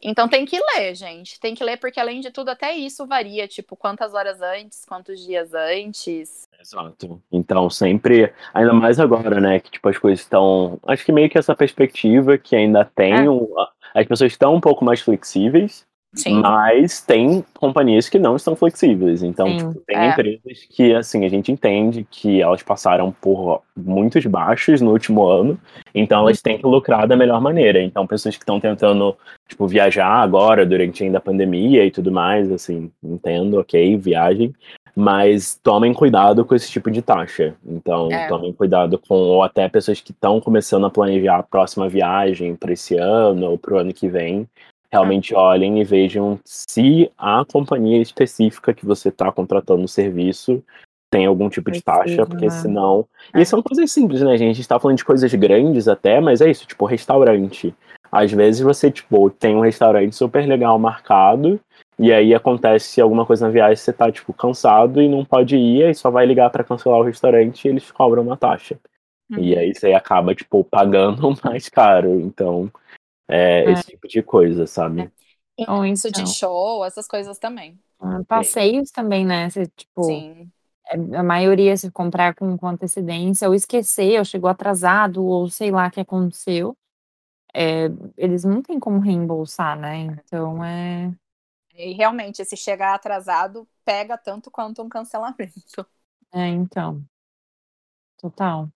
Então 0.00 0.28
tem 0.28 0.44
que 0.44 0.60
ler, 0.60 0.94
gente. 0.94 1.40
Tem 1.40 1.54
que 1.54 1.64
ler, 1.64 1.76
porque 1.76 1.98
além 1.98 2.20
de 2.20 2.30
tudo, 2.30 2.50
até 2.50 2.72
isso 2.72 3.06
varia. 3.06 3.48
Tipo, 3.48 3.74
quantas 3.74 4.14
horas 4.14 4.40
antes, 4.40 4.84
quantos 4.84 5.18
dias 5.24 5.52
antes. 5.54 6.46
Exato. 6.60 7.20
Então, 7.32 7.68
sempre, 7.70 8.32
ainda 8.54 8.72
mais 8.72 9.00
agora, 9.00 9.40
né, 9.40 9.58
que 9.58 9.70
tipo 9.70 9.88
as 9.88 9.98
coisas 9.98 10.20
estão, 10.20 10.78
acho 10.86 11.04
que 11.04 11.12
meio 11.12 11.30
que 11.30 11.38
essa 11.38 11.54
perspectiva 11.54 12.36
que 12.38 12.54
ainda 12.54 12.84
tem, 12.84 13.14
É. 13.14 14.00
as 14.00 14.06
pessoas 14.06 14.32
estão 14.32 14.54
um 14.54 14.60
pouco 14.60 14.84
mais 14.84 15.00
flexíveis, 15.00 15.86
Sim. 16.18 16.40
mas 16.40 17.00
tem 17.00 17.44
companhias 17.54 18.08
que 18.08 18.18
não 18.18 18.36
estão 18.36 18.56
flexíveis. 18.56 19.22
Então, 19.22 19.46
Sim, 19.48 19.56
tipo, 19.56 19.74
tem 19.86 19.96
é. 19.96 20.10
empresas 20.10 20.66
que, 20.70 20.94
assim, 20.94 21.24
a 21.24 21.28
gente 21.28 21.52
entende 21.52 22.06
que 22.10 22.40
elas 22.40 22.62
passaram 22.62 23.12
por 23.12 23.62
muitos 23.76 24.26
baixos 24.26 24.80
no 24.80 24.90
último 24.90 25.26
ano, 25.26 25.58
então 25.94 26.20
elas 26.20 26.42
têm 26.42 26.58
que 26.58 26.66
lucrar 26.66 27.06
da 27.06 27.16
melhor 27.16 27.40
maneira. 27.40 27.80
Então, 27.82 28.06
pessoas 28.06 28.36
que 28.36 28.42
estão 28.42 28.58
tentando, 28.60 29.16
tipo, 29.48 29.66
viajar 29.66 30.08
agora, 30.22 30.66
durante 30.66 31.04
ainda 31.04 31.18
a 31.18 31.20
pandemia 31.22 31.84
e 31.84 31.90
tudo 31.90 32.10
mais, 32.10 32.50
assim, 32.50 32.90
entendo, 33.02 33.58
ok, 33.58 33.96
viagem, 33.96 34.54
mas 34.96 35.54
tomem 35.62 35.94
cuidado 35.94 36.44
com 36.44 36.56
esse 36.56 36.68
tipo 36.68 36.90
de 36.90 37.00
taxa. 37.00 37.54
Então, 37.64 38.10
É. 38.10 38.26
tomem 38.26 38.52
cuidado 38.52 38.98
com, 38.98 39.14
ou 39.14 39.44
até 39.44 39.68
pessoas 39.68 40.00
que 40.00 40.10
estão 40.10 40.40
começando 40.40 40.86
a 40.86 40.90
planejar 40.90 41.36
a 41.36 41.42
próxima 41.44 41.88
viagem 41.88 42.56
para 42.56 42.72
esse 42.72 42.96
ano 42.96 43.52
ou 43.52 43.58
para 43.58 43.74
o 43.74 43.78
ano 43.78 43.94
que 43.94 44.08
vem, 44.08 44.48
realmente 44.92 45.34
olhem 45.34 45.80
e 45.80 45.84
vejam 45.84 46.38
se 46.44 47.10
a 47.16 47.44
companhia 47.50 48.00
específica 48.00 48.72
que 48.72 48.86
você 48.86 49.08
está 49.10 49.30
contratando 49.30 49.84
o 49.84 49.88
serviço 49.88 50.62
tem 51.10 51.26
algum 51.26 51.48
tipo 51.48 51.70
de 51.70 51.82
taxa, 51.82 52.26
porque 52.26 52.46
né? 52.46 52.50
senão. 52.50 53.06
É. 53.32 53.40
E 53.40 53.46
são 53.46 53.62
coisas 53.62 53.90
simples, 53.90 54.20
né, 54.20 54.36
gente? 54.36 54.50
A 54.50 54.54
gente 54.54 54.68
tá 54.68 54.78
falando 54.78 54.98
de 54.98 55.04
coisas 55.04 55.32
grandes 55.34 55.88
até, 55.88 56.20
mas 56.20 56.40
é 56.40 56.50
isso, 56.50 56.66
tipo, 56.66 56.84
restaurante. 56.84 57.74
Às 58.12 58.32
vezes 58.32 58.60
você, 58.60 58.90
tipo, 58.90 59.30
tem 59.30 59.56
um 59.56 59.60
restaurante 59.60 60.14
super 60.14 60.46
legal 60.46 60.78
marcado, 60.78 61.58
e 61.98 62.12
aí 62.12 62.34
acontece 62.34 63.00
alguma 63.00 63.26
coisa 63.26 63.46
na 63.46 63.52
viagem, 63.52 63.76
você 63.76 63.92
tá, 63.92 64.10
tipo, 64.12 64.32
cansado 64.32 65.00
e 65.00 65.08
não 65.08 65.24
pode 65.24 65.56
ir, 65.56 65.84
aí 65.84 65.94
só 65.94 66.10
vai 66.10 66.26
ligar 66.26 66.50
para 66.50 66.64
cancelar 66.64 67.00
o 67.00 67.04
restaurante 67.04 67.64
e 67.64 67.68
eles 67.68 67.90
cobram 67.90 68.22
uma 68.22 68.36
taxa. 68.36 68.78
E 69.30 69.52
Uhum. 69.52 69.58
aí 69.58 69.74
você 69.74 69.92
acaba, 69.92 70.34
tipo, 70.34 70.64
pagando 70.64 71.34
mais 71.44 71.68
caro. 71.68 72.20
Então, 72.20 72.70
é, 73.28 73.64
É. 73.64 73.72
esse 73.72 73.86
tipo 73.86 74.08
de 74.08 74.22
coisa, 74.22 74.66
sabe? 74.66 75.12
Ou 75.68 75.84
Isso 75.84 76.10
de 76.10 76.24
então, 76.24 76.26
show, 76.26 76.84
essas 76.84 77.06
coisas 77.06 77.38
também. 77.38 77.78
ah, 78.00 78.22
passeios 78.26 78.90
também, 78.90 79.24
né? 79.26 79.50
Você, 79.50 79.66
tipo, 79.68 80.24
Sim. 80.24 80.52
é, 80.88 80.96
a 81.18 81.22
maioria 81.22 81.76
se 81.76 81.90
comprar 81.90 82.34
com, 82.34 82.56
com 82.58 82.68
antecedência, 82.68 83.48
ou 83.48 83.54
esquecer, 83.56 84.18
ou 84.18 84.26
chegou 84.26 84.50
atrasado, 84.50 85.24
ou 85.24 85.48
sei 85.50 85.70
lá 85.70 85.88
o 85.88 85.90
que 85.90 86.00
aconteceu, 86.00 86.76
é, 87.54 87.86
eles 88.16 88.44
não 88.44 88.62
têm 88.62 88.80
como 88.80 89.00
reembolsar, 89.00 89.78
né? 89.78 89.98
Então 90.24 90.64
é. 90.64 91.12
E 91.74 91.92
realmente, 91.92 92.44
se 92.44 92.56
chegar 92.56 92.94
atrasado, 92.94 93.66
pega 93.84 94.18
tanto 94.18 94.50
quanto 94.50 94.82
um 94.82 94.88
cancelamento. 94.88 95.86
É, 96.32 96.46
então. 96.48 97.06
Total. 98.16 98.70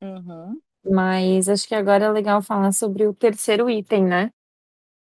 Uhum. 0.00 0.62
Mas 0.84 1.48
acho 1.48 1.66
que 1.66 1.74
agora 1.74 2.04
é 2.04 2.10
legal 2.10 2.42
falar 2.42 2.72
sobre 2.72 3.06
o 3.06 3.14
terceiro 3.14 3.70
item, 3.70 4.04
né? 4.04 4.30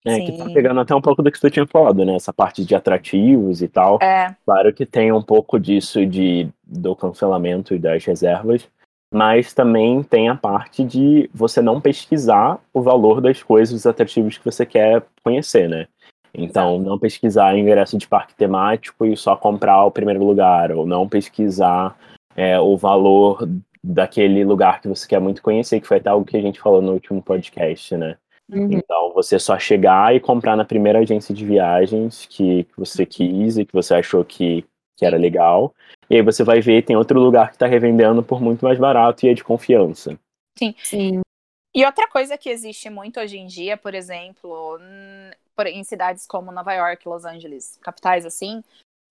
É, 0.04 0.20
que 0.20 0.38
tá 0.38 0.46
Sim. 0.46 0.54
pegando 0.54 0.80
até 0.80 0.94
um 0.94 1.00
pouco 1.00 1.22
do 1.22 1.30
que 1.30 1.40
tu 1.40 1.50
tinha 1.50 1.66
falado, 1.66 2.04
né? 2.04 2.14
Essa 2.14 2.32
parte 2.32 2.64
de 2.64 2.74
atrativos 2.74 3.62
e 3.62 3.68
tal. 3.68 3.98
É, 4.00 4.34
Claro 4.44 4.72
que 4.72 4.86
tem 4.86 5.12
um 5.12 5.22
pouco 5.22 5.58
disso 5.58 6.04
de, 6.06 6.48
do 6.64 6.94
cancelamento 6.94 7.74
e 7.74 7.78
das 7.78 8.04
reservas, 8.04 8.68
mas 9.12 9.52
também 9.52 10.02
tem 10.02 10.28
a 10.28 10.34
parte 10.34 10.84
de 10.84 11.28
você 11.34 11.60
não 11.60 11.80
pesquisar 11.80 12.60
o 12.72 12.80
valor 12.80 13.20
das 13.20 13.42
coisas, 13.42 13.74
os 13.74 13.86
atrativos 13.86 14.38
que 14.38 14.44
você 14.44 14.64
quer 14.64 15.04
conhecer, 15.22 15.68
né? 15.68 15.88
Então, 16.32 16.78
não 16.78 16.98
pesquisar 16.98 17.56
ingresso 17.56 17.96
de 17.96 18.06
parque 18.06 18.34
temático 18.34 19.04
e 19.04 19.16
só 19.16 19.34
comprar 19.34 19.84
o 19.84 19.90
primeiro 19.90 20.24
lugar, 20.24 20.70
ou 20.72 20.86
não 20.86 21.08
pesquisar 21.08 21.96
é, 22.36 22.60
o 22.60 22.76
valor 22.76 23.48
daquele 23.88 24.44
lugar 24.44 24.80
que 24.80 24.88
você 24.88 25.08
quer 25.08 25.20
muito 25.20 25.42
conhecer, 25.42 25.80
que 25.80 25.86
foi 25.86 25.96
até 25.96 26.10
algo 26.10 26.26
que 26.26 26.36
a 26.36 26.42
gente 26.42 26.60
falou 26.60 26.82
no 26.82 26.92
último 26.92 27.22
podcast, 27.22 27.96
né? 27.96 28.16
Uhum. 28.50 28.68
Então, 28.72 29.12
você 29.14 29.38
só 29.38 29.58
chegar 29.58 30.14
e 30.14 30.20
comprar 30.20 30.56
na 30.56 30.64
primeira 30.64 30.98
agência 30.98 31.34
de 31.34 31.44
viagens 31.44 32.26
que, 32.26 32.64
que 32.64 32.76
você 32.76 33.06
quis 33.06 33.56
e 33.56 33.64
que 33.64 33.72
você 33.72 33.94
achou 33.94 34.24
que 34.24 34.64
que 34.98 35.06
era 35.06 35.16
legal. 35.16 35.72
E 36.10 36.16
aí 36.16 36.22
você 36.22 36.42
vai 36.42 36.60
ver, 36.60 36.84
tem 36.84 36.96
outro 36.96 37.20
lugar 37.20 37.50
que 37.50 37.54
está 37.54 37.68
revendendo 37.68 38.20
por 38.20 38.42
muito 38.42 38.64
mais 38.64 38.76
barato 38.80 39.24
e 39.24 39.28
é 39.28 39.34
de 39.34 39.44
confiança. 39.44 40.18
Sim. 40.58 40.74
Sim. 40.82 41.20
E 41.72 41.84
outra 41.86 42.08
coisa 42.08 42.36
que 42.36 42.50
existe 42.50 42.90
muito 42.90 43.20
hoje 43.20 43.38
em 43.38 43.46
dia, 43.46 43.76
por 43.76 43.94
exemplo, 43.94 44.76
em 45.66 45.84
cidades 45.84 46.26
como 46.26 46.50
Nova 46.50 46.74
York, 46.74 47.08
Los 47.08 47.24
Angeles, 47.24 47.78
capitais 47.80 48.26
assim, 48.26 48.60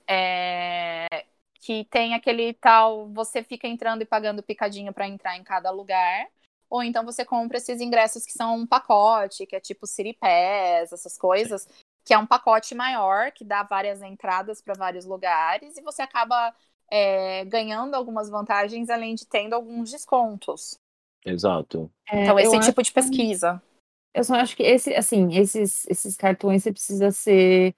é 0.05 1.23
que 1.59 1.85
tem 1.85 2.13
aquele 2.13 2.53
tal, 2.53 3.07
você 3.09 3.43
fica 3.43 3.67
entrando 3.67 4.01
e 4.01 4.05
pagando 4.05 4.43
picadinho 4.43 4.93
para 4.93 5.07
entrar 5.07 5.37
em 5.37 5.43
cada 5.43 5.71
lugar, 5.71 6.27
ou 6.69 6.83
então 6.83 7.05
você 7.05 7.23
compra 7.23 7.57
esses 7.57 7.81
ingressos 7.81 8.25
que 8.25 8.33
são 8.33 8.57
um 8.57 8.67
pacote, 8.67 9.45
que 9.45 9.55
é 9.55 9.59
tipo 9.59 9.87
City 9.87 10.13
Pass, 10.13 10.91
essas 10.91 11.17
coisas, 11.17 11.67
que 12.03 12.13
é 12.13 12.17
um 12.17 12.25
pacote 12.25 12.75
maior, 12.75 13.31
que 13.31 13.43
dá 13.43 13.63
várias 13.63 14.01
entradas 14.01 14.61
para 14.61 14.73
vários 14.73 15.05
lugares, 15.05 15.77
e 15.77 15.81
você 15.81 16.01
acaba 16.01 16.53
é, 16.89 17.45
ganhando 17.45 17.95
algumas 17.95 18.29
vantagens, 18.29 18.89
além 18.89 19.15
de 19.15 19.25
tendo 19.25 19.53
alguns 19.53 19.91
descontos. 19.91 20.77
Exato. 21.25 21.91
É, 22.09 22.23
então, 22.23 22.39
esse 22.39 22.59
tipo 22.61 22.81
de 22.81 22.91
pesquisa. 22.91 23.61
Eu 24.13 24.23
só 24.23 24.35
acho 24.35 24.55
que 24.55 24.63
esse, 24.63 24.93
assim, 24.95 25.37
esses, 25.37 25.85
esses 25.87 26.15
cartões 26.15 26.63
você 26.63 26.71
precisa 26.71 27.11
ser 27.11 27.75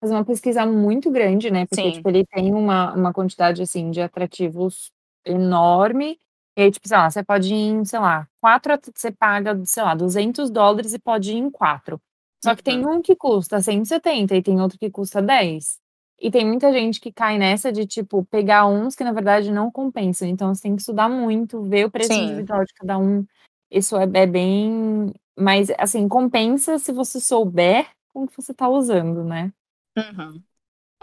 fazer 0.00 0.14
uma 0.14 0.24
pesquisa 0.24 0.66
muito 0.66 1.10
grande, 1.10 1.50
né? 1.50 1.66
Porque, 1.66 1.88
Sim. 1.88 1.92
tipo, 1.92 2.08
ele 2.08 2.26
tem 2.26 2.54
uma, 2.54 2.94
uma 2.94 3.12
quantidade, 3.12 3.62
assim, 3.62 3.90
de 3.90 4.00
atrativos 4.00 4.90
enorme. 5.24 6.18
E 6.56 6.62
aí, 6.62 6.70
tipo, 6.70 6.88
sei 6.88 6.96
lá, 6.96 7.10
você 7.10 7.22
pode 7.24 7.52
ir 7.54 7.56
em, 7.58 7.84
sei 7.84 7.98
lá, 8.00 8.26
quatro, 8.40 8.72
você 8.94 9.10
paga, 9.12 9.58
sei 9.66 9.82
lá, 9.82 9.94
200 9.94 10.50
dólares 10.50 10.94
e 10.94 10.98
pode 10.98 11.32
ir 11.32 11.36
em 11.38 11.50
quatro. 11.50 12.00
Só 12.42 12.54
que 12.56 12.62
tem 12.62 12.84
Uhum. 12.84 12.96
um 12.98 13.02
que 13.02 13.14
custa 13.16 13.60
170 13.60 14.34
e 14.36 14.42
tem 14.42 14.60
outro 14.60 14.78
que 14.78 14.90
custa 14.90 15.20
10. 15.22 15.78
E 16.20 16.30
tem 16.30 16.46
muita 16.46 16.72
gente 16.72 17.00
que 17.00 17.12
cai 17.12 17.38
nessa 17.38 17.72
de, 17.72 17.86
tipo, 17.86 18.24
pegar 18.26 18.66
uns 18.66 18.94
que, 18.94 19.04
na 19.04 19.12
verdade, 19.12 19.50
não 19.52 19.70
compensam. 19.70 20.28
Então, 20.28 20.54
você 20.54 20.62
tem 20.62 20.74
que 20.76 20.82
estudar 20.82 21.08
muito, 21.08 21.62
ver 21.64 21.86
o 21.86 21.90
preço 21.90 22.14
Sim. 22.14 22.24
individual 22.24 22.64
de 22.64 22.74
cada 22.74 22.98
um. 22.98 23.24
Isso 23.70 23.96
é, 23.96 24.04
é 24.14 24.26
bem... 24.26 25.12
Mas, 25.38 25.70
assim, 25.78 26.08
compensa 26.08 26.78
se 26.78 26.92
você 26.92 27.20
souber 27.20 27.88
como 28.12 28.26
que 28.28 28.36
você 28.36 28.52
tá 28.52 28.68
usando, 28.68 29.24
né? 29.24 29.52
Uhum. 29.96 30.44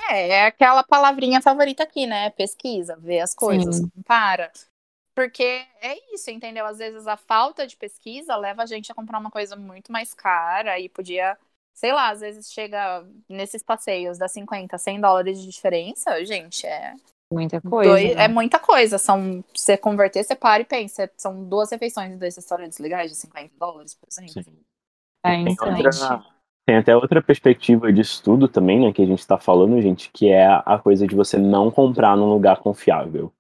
É, 0.10 0.30
é 0.30 0.46
aquela 0.46 0.84
palavrinha 0.84 1.42
favorita 1.42 1.84
aqui, 1.84 2.06
né? 2.08 2.30
Pesquisa, 2.32 2.96
ver 2.98 3.20
as 3.20 3.34
coisas, 3.34 3.80
Sim. 3.80 3.92
compara. 3.96 4.52
Porque 5.16 5.44
é 5.44 6.14
isso, 6.14 6.30
entendeu? 6.32 6.66
Às 6.66 6.78
vezes 6.80 7.08
a 7.08 7.18
falta 7.18 7.68
de 7.68 7.76
pesquisa 7.78 8.36
leva 8.36 8.64
a 8.64 8.66
gente 8.66 8.92
a 8.92 8.96
comprar 8.96 9.20
uma 9.20 9.32
coisa 9.32 9.56
muito 9.56 9.92
mais 9.92 10.14
cara 10.14 10.80
e 10.80 10.90
podia, 10.90 11.38
sei 11.74 11.92
lá, 11.94 12.10
às 12.12 12.22
vezes 12.22 12.52
chega 12.52 13.06
nesses 13.30 13.64
passeios, 13.64 14.18
dá 14.18 14.28
50, 14.28 14.78
100 14.78 15.02
dólares 15.02 15.42
de 15.42 15.50
diferença, 15.50 16.24
gente, 16.26 16.68
é, 16.68 16.96
Muita 17.32 17.62
coisa. 17.62 17.92
dois- 17.94 18.16
né? 18.16 18.24
é 18.26 18.28
muita 18.28 18.60
coisa. 18.60 18.98
São, 18.98 19.44
você 19.56 19.78
converter, 19.78 20.24
você 20.24 20.36
para 20.36 20.62
e 20.62 20.66
pensa, 20.66 21.12
são 21.18 21.44
duas 21.48 21.72
refeições 21.72 22.12
em 22.14 22.18
dois 22.18 22.36
restaurantes 22.36 22.80
legais 22.80 23.12
de 23.12 23.18
50 23.18 23.54
dólares, 23.58 23.96
por 23.96 24.08
exemplo. 24.10 24.34
Sim. 24.34 24.66
É 25.24 25.38
outra, 25.48 26.24
tem 26.68 26.76
até 26.76 26.94
outra 26.94 27.22
perspectiva 27.22 27.94
de 27.94 28.02
estudo 28.02 28.46
também, 28.46 28.82
né, 28.82 28.92
que 28.92 29.02
a 29.02 29.06
gente 29.06 29.20
está 29.20 29.38
falando, 29.38 29.82
gente, 29.82 30.12
que 30.12 30.30
é 30.30 30.46
a 30.46 30.78
coisa 30.78 31.08
de 31.08 31.16
você 31.16 31.38
não 31.38 31.72
comprar 31.72 32.18
num 32.18 32.30
lugar 32.30 32.58
confiável. 32.58 33.32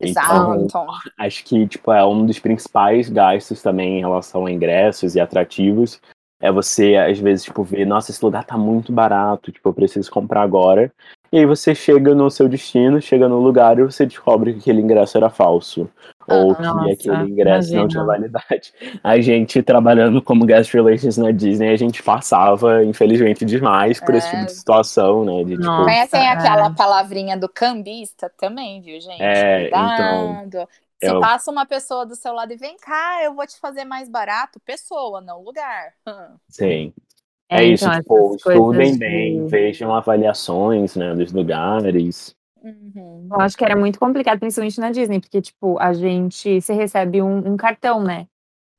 Então, 0.00 0.54
Exato. 0.54 0.86
acho 1.18 1.44
que 1.44 1.66
tipo 1.66 1.90
é 1.90 2.06
um 2.06 2.24
dos 2.24 2.38
principais 2.38 3.08
gastos 3.08 3.60
também 3.60 3.96
em 3.96 4.00
relação 4.00 4.46
a 4.46 4.52
ingressos 4.52 5.14
e 5.16 5.20
atrativos 5.20 6.00
é 6.38 6.52
você 6.52 6.96
às 6.96 7.18
vezes 7.18 7.44
tipo 7.44 7.64
ver 7.64 7.86
nossa 7.86 8.10
esse 8.10 8.22
lugar 8.22 8.44
tá 8.44 8.58
muito 8.58 8.92
barato 8.92 9.50
tipo 9.50 9.66
eu 9.66 9.72
preciso 9.72 10.10
comprar 10.10 10.42
agora 10.42 10.92
e 11.32 11.38
aí 11.38 11.46
você 11.46 11.74
chega 11.74 12.14
no 12.14 12.30
seu 12.30 12.46
destino 12.46 13.00
chega 13.00 13.26
no 13.26 13.40
lugar 13.40 13.78
e 13.78 13.84
você 13.84 14.04
descobre 14.04 14.52
que 14.52 14.58
aquele 14.58 14.82
ingresso 14.82 15.16
era 15.16 15.30
falso 15.30 15.88
ou 16.28 16.54
que 16.54 16.62
Nossa, 16.62 16.92
aquele 16.92 17.30
ingresso 17.30 17.68
não 17.74 17.80
imagina. 17.82 17.88
tinha 17.88 18.04
validade 18.04 18.72
a 19.04 19.20
gente 19.20 19.62
trabalhando 19.62 20.20
como 20.22 20.44
guest 20.46 20.72
relations 20.72 21.16
na 21.16 21.30
Disney 21.30 21.68
a 21.70 21.76
gente 21.76 22.02
passava 22.02 22.84
infelizmente 22.84 23.44
demais 23.44 24.00
por 24.00 24.14
esse 24.14 24.26
É. 24.28 24.30
tipo 24.30 24.44
de 24.46 24.52
situação 24.52 25.24
né 25.24 25.44
de 25.44 25.56
tipo. 25.56 25.64
Conhecem 25.66 26.20
é. 26.20 26.28
aquela 26.30 26.70
palavrinha 26.74 27.36
do 27.36 27.48
cambista 27.48 28.30
também, 28.38 28.80
viu, 28.82 29.00
gente? 29.00 29.22
É, 29.22 29.62
Cuidado. 29.70 30.68
Se 30.98 31.06
eu- 31.10 31.20
passa 31.20 31.50
uma 31.50 31.66
pessoa 31.66 32.06
do 32.06 32.16
seu 32.16 32.32
lado 32.32 32.52
e 32.52 32.56
vem 32.56 32.76
cá, 32.78 33.22
eu 33.22 33.34
vou 33.34 33.46
te 33.46 33.58
fazer 33.60 33.84
mais 33.84 34.08
barato, 34.08 34.58
pessoa, 34.60 35.20
não 35.20 35.42
lugar. 35.42 35.92
Hum. 36.06 36.36
sim 36.48 36.92
É, 37.48 37.64
isso, 37.64 37.84
então, 37.86 37.98
tipo, 38.00 38.18
essas 38.28 38.42
coisas 38.42 38.60
estudem 38.62 38.98
bem, 38.98 39.44
de- 39.44 39.50
vejam 39.50 39.94
avaliações, 39.94 40.96
né, 40.96 41.14
dos 41.14 41.32
lugares. 41.32 42.35
Uhum. 42.66 43.28
Eu 43.32 43.40
acho 43.40 43.56
que 43.56 43.64
era 43.64 43.76
muito 43.76 43.98
complicado, 43.98 44.40
principalmente 44.40 44.80
na 44.80 44.90
Disney, 44.90 45.20
porque, 45.20 45.40
tipo, 45.40 45.78
a 45.78 45.92
gente, 45.92 46.60
você 46.60 46.72
recebe 46.72 47.22
um, 47.22 47.52
um 47.52 47.56
cartão, 47.56 48.02
né? 48.02 48.26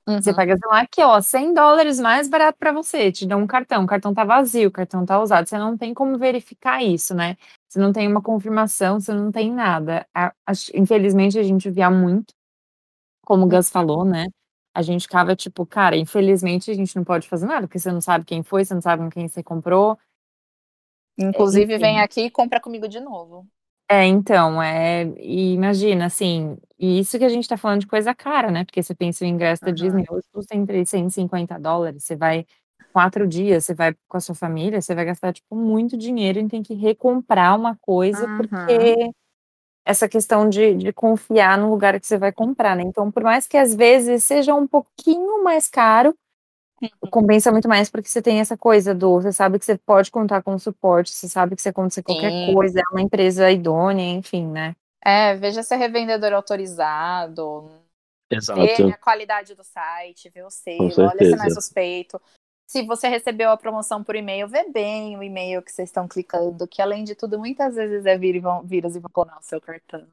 Você 0.08 0.32
Uhum. 0.32 0.36
paga, 0.38 0.58
sei 0.58 0.70
lá, 0.70 0.82
aqui, 0.82 1.02
ó, 1.04 1.22
100 1.22 1.54
dólares 1.54 2.00
mais 2.00 2.30
barato 2.30 2.58
pra 2.60 2.72
você, 2.74 3.12
te 3.12 3.26
dão 3.28 3.42
um 3.42 3.48
cartão, 3.48 3.84
o 3.84 3.88
cartão 3.88 4.14
tá 4.14 4.26
vazio, 4.26 4.70
o 4.70 4.72
cartão 4.72 5.06
tá 5.06 5.22
usado, 5.22 5.48
você 5.48 5.58
não 5.58 5.78
tem 5.78 5.94
como 5.94 6.18
verificar 6.18 6.84
isso, 6.84 7.16
né? 7.16 7.38
Você 7.70 7.80
não 7.80 7.94
tem 7.94 8.08
uma 8.08 8.22
confirmação, 8.22 9.00
você 9.00 9.14
não 9.14 9.32
tem 9.32 9.52
nada. 9.54 10.08
A- 10.16 10.34
acho- 10.48 10.72
infelizmente, 10.76 11.40
a 11.40 11.44
gente 11.44 11.70
via 11.72 11.90
muito, 11.92 12.34
como 13.26 13.46
o 13.46 13.50
Gus 13.50 13.70
falou, 13.70 14.06
né? 14.06 14.28
A 14.76 14.82
gente 14.84 15.04
ficava, 15.04 15.36
tipo, 15.36 15.66
cara, 15.66 15.98
infelizmente 15.98 16.72
a 16.72 16.76
gente 16.76 16.96
não 16.96 17.04
pode 17.04 17.28
fazer 17.30 17.46
nada, 17.48 17.68
porque 17.68 17.80
você 17.80 17.92
não 17.92 18.02
sabe 18.02 18.26
quem 18.26 18.44
foi, 18.44 18.66
você 18.66 18.74
não 18.76 18.82
sabe 18.82 19.04
com 19.04 19.10
quem 19.12 19.28
você 19.28 19.44
comprou, 19.44 19.98
Inclusive, 21.18 21.74
enfim. 21.74 21.82
vem 21.82 22.00
aqui 22.00 22.22
e 22.22 22.32
compra 22.32 22.60
comigo 22.60 22.88
de 22.88 23.00
novo. 23.00 23.48
É, 23.90 24.04
então, 24.06 24.62
é, 24.62 25.04
e 25.18 25.54
imagina, 25.54 26.06
assim, 26.08 26.58
e 26.78 27.00
isso 27.00 27.18
que 27.18 27.24
a 27.24 27.30
gente 27.30 27.48
tá 27.48 27.56
falando 27.56 27.80
de 27.82 27.88
coisa 27.88 28.14
cara, 28.14 28.52
né? 28.52 28.66
Porque 28.66 28.84
você 28.84 28.94
pensa 28.94 29.24
o 29.24 29.28
ingresso 29.28 29.64
da 29.64 29.72
Aham. 29.72 29.72
Disney 29.72 30.04
hoje 30.10 30.26
custa 30.34 30.56
entre 30.58 30.86
150 30.86 31.58
dólares, 31.58 32.04
você 32.04 32.14
vai 32.18 32.46
quatro 32.92 33.26
dias, 33.26 33.64
você 33.64 33.74
vai 33.74 33.96
com 34.10 34.18
a 34.18 34.20
sua 34.20 34.36
família, 34.36 34.82
você 34.82 34.94
vai 34.94 35.06
gastar, 35.06 35.32
tipo, 35.32 35.56
muito 35.56 35.96
dinheiro 35.98 36.38
e 36.40 36.48
tem 36.50 36.62
que 36.62 36.74
recomprar 36.74 37.56
uma 37.58 37.78
coisa, 37.78 38.28
porque 38.36 39.10
essa 39.86 40.10
questão 40.10 40.50
de, 40.50 40.76
de 40.76 40.94
confiar 40.94 41.58
no 41.58 41.70
lugar 41.70 42.00
que 42.00 42.08
você 42.08 42.18
vai 42.18 42.32
comprar, 42.32 42.76
né? 42.76 42.84
Então, 42.84 43.12
por 43.12 43.24
mais 43.24 43.48
que 43.48 43.58
às 43.58 43.76
vezes 43.76 44.24
seja 44.24 44.54
um 44.56 44.68
pouquinho 44.68 45.44
mais 45.44 45.70
caro, 45.70 46.16
Uhum. 46.82 47.10
compensa 47.10 47.52
muito 47.52 47.68
mais 47.68 47.90
porque 47.90 48.08
você 48.08 48.22
tem 48.22 48.40
essa 48.40 48.56
coisa 48.56 48.94
do, 48.94 49.20
você 49.20 49.34
sabe 49.34 49.58
que 49.58 49.66
você 49.66 49.78
pode 49.78 50.12
contar 50.12 50.44
com 50.44 50.58
suporte, 50.60 51.10
você 51.10 51.28
sabe 51.28 51.56
que 51.56 51.62
se 51.62 51.70
acontecer 51.70 52.04
qualquer 52.04 52.32
Sim. 52.32 52.54
coisa, 52.54 52.80
é 52.80 52.92
uma 52.92 53.02
empresa 53.02 53.50
idônea, 53.50 54.14
enfim, 54.14 54.46
né? 54.46 54.76
É, 55.04 55.36
veja 55.36 55.64
se 55.64 55.74
é 55.74 55.78
revendedor 55.78 56.34
autorizado, 56.34 57.72
Exato. 58.30 58.62
vê 58.62 58.92
a 58.92 58.98
qualidade 58.98 59.56
do 59.56 59.64
site, 59.64 60.30
vê 60.30 60.44
o 60.44 60.50
selo, 60.50 60.92
olha 60.98 61.26
se 61.26 61.36
não 61.36 61.46
é 61.46 61.50
suspeito. 61.50 62.22
Se 62.68 62.84
você 62.84 63.08
recebeu 63.08 63.50
a 63.50 63.58
promoção 63.58 64.04
por 64.04 64.16
e-mail, 64.16 64.48
vê 64.48 64.70
bem 64.70 65.18
o 65.18 65.24
e-mail 65.24 65.64
que 65.64 65.72
vocês 65.72 65.88
estão 65.88 66.08
clicando, 66.08 66.68
que 66.68 66.82
além 66.82 67.04
de 67.04 67.16
tudo, 67.16 67.40
muitas 67.40 67.76
vezes 67.76 68.06
é 68.06 68.18
e 68.18 68.42
vírus 68.66 68.96
e 68.96 69.00
vão 69.00 69.10
clonar 69.10 69.40
o 69.40 69.44
seu 69.44 69.62
cartão. 69.62 70.06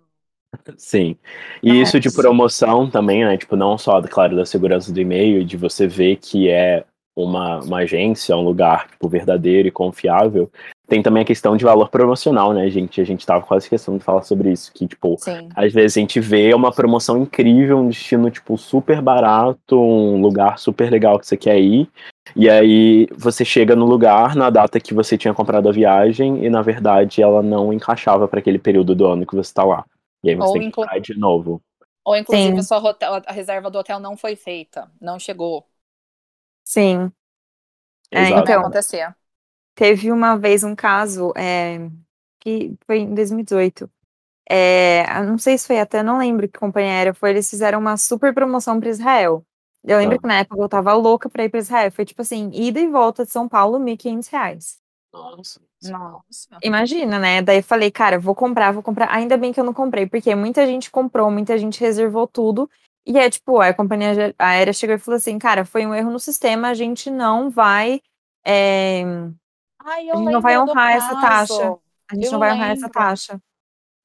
Sim. 0.76 1.16
E 1.62 1.80
isso 1.80 1.98
de 1.98 2.08
Nossa. 2.08 2.22
promoção 2.22 2.88
também, 2.88 3.24
né? 3.24 3.36
Tipo, 3.36 3.56
não 3.56 3.76
só, 3.78 4.00
claro, 4.02 4.36
da 4.36 4.44
segurança 4.44 4.92
do 4.92 5.00
e-mail, 5.00 5.44
de 5.44 5.56
você 5.56 5.86
ver 5.86 6.16
que 6.16 6.48
é 6.48 6.84
uma, 7.16 7.60
uma 7.60 7.78
agência, 7.78 8.36
um 8.36 8.42
lugar, 8.42 8.88
tipo, 8.88 9.08
verdadeiro 9.08 9.68
e 9.68 9.70
confiável. 9.70 10.50
Tem 10.86 11.02
também 11.02 11.22
a 11.22 11.26
questão 11.26 11.56
de 11.56 11.64
valor 11.64 11.88
promocional, 11.88 12.52
né, 12.52 12.68
gente? 12.68 13.00
A 13.00 13.04
gente 13.04 13.24
tava 13.24 13.44
quase 13.44 13.66
esquecendo 13.66 13.98
de 13.98 14.04
falar 14.04 14.22
sobre 14.22 14.52
isso, 14.52 14.70
que, 14.72 14.86
tipo, 14.86 15.16
Sim. 15.18 15.48
Às 15.54 15.72
vezes 15.72 15.96
a 15.96 16.00
gente 16.00 16.20
vê 16.20 16.52
uma 16.52 16.70
promoção 16.70 17.16
incrível, 17.16 17.78
um 17.78 17.88
destino, 17.88 18.30
tipo, 18.30 18.58
super 18.58 19.00
barato, 19.00 19.80
um 19.80 20.20
lugar 20.20 20.58
super 20.58 20.90
legal 20.90 21.18
que 21.18 21.26
você 21.26 21.36
quer 21.36 21.58
ir. 21.58 21.88
E 22.36 22.50
aí 22.50 23.06
você 23.16 23.44
chega 23.44 23.76
no 23.76 23.86
lugar 23.86 24.34
na 24.34 24.50
data 24.50 24.80
que 24.80 24.92
você 24.92 25.16
tinha 25.16 25.32
comprado 25.32 25.68
a 25.68 25.72
viagem 25.72 26.44
e, 26.44 26.50
na 26.50 26.62
verdade, 26.62 27.22
ela 27.22 27.42
não 27.42 27.72
encaixava 27.72 28.26
para 28.28 28.40
aquele 28.40 28.58
período 28.58 28.94
do 28.94 29.06
ano 29.06 29.26
que 29.26 29.36
você 29.36 29.54
tá 29.54 29.64
lá. 29.64 29.84
E 30.24 30.30
aí 30.30 30.36
você 30.36 30.48
Ou 30.48 30.52
tem 30.54 30.70
que 30.70 31.00
de 31.12 31.18
novo. 31.18 31.62
Ou 32.04 32.16
inclusive 32.16 32.52
Sim. 32.52 32.58
a 32.58 32.62
sua 32.62 32.78
hotel- 32.78 33.22
a 33.26 33.32
reserva 33.32 33.70
do 33.70 33.78
hotel 33.78 33.98
não 34.00 34.16
foi 34.16 34.36
feita, 34.36 34.90
não 35.00 35.18
chegou. 35.18 35.66
Sim. 36.64 37.10
É, 38.10 38.28
Então- 38.30 38.60
acontecer. 38.60 39.14
Teve 39.74 40.12
uma 40.12 40.36
vez 40.36 40.62
um 40.62 40.74
caso 40.74 41.32
é, 41.36 41.78
que 42.40 42.74
foi 42.86 42.98
em 42.98 43.14
2018. 43.14 43.90
É, 44.48 45.04
não 45.24 45.38
sei 45.38 45.56
se 45.58 45.66
foi 45.66 45.80
até, 45.80 46.02
não 46.02 46.18
lembro 46.18 46.48
que 46.48 46.58
companhia 46.58 46.92
era, 46.92 47.14
foi, 47.14 47.30
eles 47.30 47.48
fizeram 47.48 47.78
uma 47.80 47.96
super 47.96 48.32
promoção 48.34 48.78
para 48.78 48.90
Israel. 48.90 49.44
Eu 49.82 49.98
lembro 49.98 50.16
Ah. 50.16 50.20
que 50.20 50.26
na 50.28 50.38
época 50.40 50.60
eu 50.62 50.68
tava 50.68 50.92
louca 50.94 51.28
pra 51.28 51.44
ir 51.44 51.48
pra 51.50 51.60
Israel. 51.60 51.90
Foi 51.92 52.04
tipo 52.04 52.22
assim, 52.22 52.50
ida 52.52 52.80
e 52.80 52.88
volta 52.88 53.24
de 53.24 53.30
São 53.32 53.48
Paulo, 53.48 53.78
1.500 53.78 54.28
reais. 54.28 54.78
Nossa. 55.14 55.60
Nossa. 55.84 56.48
Imagina, 56.62 57.18
né? 57.18 57.40
Daí 57.40 57.58
eu 57.58 57.62
falei, 57.62 57.90
cara, 57.90 58.18
vou 58.18 58.34
comprar, 58.34 58.72
vou 58.72 58.82
comprar. 58.82 59.10
Ainda 59.12 59.36
bem 59.36 59.52
que 59.52 59.60
eu 59.60 59.64
não 59.64 59.72
comprei, 59.72 60.06
porque 60.06 60.34
muita 60.34 60.66
gente 60.66 60.90
comprou, 60.90 61.30
muita 61.30 61.56
gente 61.56 61.80
reservou 61.80 62.26
tudo. 62.26 62.68
E 63.06 63.16
é 63.18 63.28
tipo, 63.30 63.60
a 63.60 63.72
companhia 63.72 64.10
aé- 64.10 64.34
aérea 64.38 64.72
chegou 64.72 64.96
e 64.96 64.98
falou 64.98 65.16
assim, 65.16 65.38
cara, 65.38 65.64
foi 65.64 65.86
um 65.86 65.94
erro 65.94 66.10
no 66.10 66.18
sistema, 66.18 66.68
a 66.68 66.74
gente 66.74 67.10
não 67.10 67.50
vai. 67.50 68.00
é, 68.44 69.02
Ai, 69.78 70.10
A 70.10 70.16
gente 70.16 70.32
não 70.32 70.40
vai 70.40 70.56
lembro 70.56 70.72
honrar 70.72 70.92
essa 70.92 71.20
taxa. 71.20 71.76
a 72.10 72.14
gente 72.14 72.24
Eu 72.26 72.32
não 72.32 72.38
vai 72.38 72.52
honrar 72.52 72.70
essa 72.70 72.86
lembro. 72.86 72.92
taxa. 72.92 73.40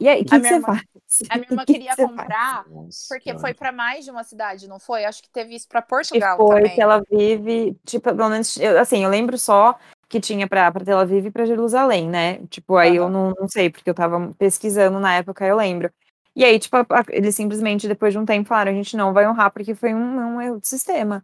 E 0.01 0.07
aí, 0.07 0.21
o 0.21 0.25
que, 0.25 0.39
que 0.39 0.47
você 0.47 0.53
irmã- 0.55 0.67
faz? 0.67 0.83
A 1.29 1.35
minha 1.37 1.47
irmã 1.51 1.65
Que 1.65 1.73
que 1.73 1.79
queria 1.79 1.95
faz? 1.95 2.09
comprar 2.09 2.69
Nossa, 2.69 3.05
porque 3.09 3.37
foi 3.37 3.53
pra 3.53 3.71
mais 3.71 4.05
de 4.05 4.11
uma 4.11 4.23
cidade, 4.23 4.67
não 4.67 4.79
foi? 4.79 5.05
Acho 5.05 5.21
que 5.23 5.29
teve 5.29 5.55
isso 5.55 5.67
pra 5.67 5.81
que 5.81 5.87
Portugal 5.89 6.37
foi 6.37 6.47
também. 6.61 6.75
que 6.75 6.81
ela 6.81 7.01
vive, 7.11 7.77
tipo, 7.85 8.03
pelo 8.15 8.29
menos, 8.29 8.55
eu, 8.57 8.79
assim, 8.79 9.03
eu 9.03 9.09
lembro 9.09 9.37
só 9.37 9.77
que 10.09 10.19
tinha 10.19 10.47
pra, 10.47 10.71
pra 10.71 10.83
Tel 10.85 10.97
Aviv 10.99 11.27
e 11.27 11.31
pra 11.31 11.45
Jerusalém, 11.45 12.09
né? 12.09 12.45
Tipo, 12.47 12.75
aí 12.77 12.95
eu 12.97 13.05
Aham. 13.05 13.11
não, 13.11 13.33
não 13.39 13.47
sei, 13.49 13.69
porque 13.69 13.89
eu 13.89 13.93
tava 13.93 14.33
pesquisando 14.37 14.99
na 14.99 15.15
época, 15.15 15.45
eu 15.45 15.55
lembro. 15.57 15.91
E 16.35 16.43
aí, 16.45 16.59
tipo, 16.59 16.75
a- 16.77 16.81
a- 16.89 17.05
eles 17.09 17.35
simplesmente, 17.35 17.87
depois 17.87 18.13
de 18.13 18.19
um 18.19 18.25
tempo, 18.25 18.47
falaram, 18.49 18.71
a 18.71 18.75
gente 18.75 18.97
não 18.97 19.13
vai 19.13 19.27
honrar 19.27 19.51
porque 19.51 19.75
foi 19.75 19.93
um, 19.93 20.35
um 20.37 20.41
erro 20.41 20.59
de 20.61 20.67
sistema. 20.67 21.23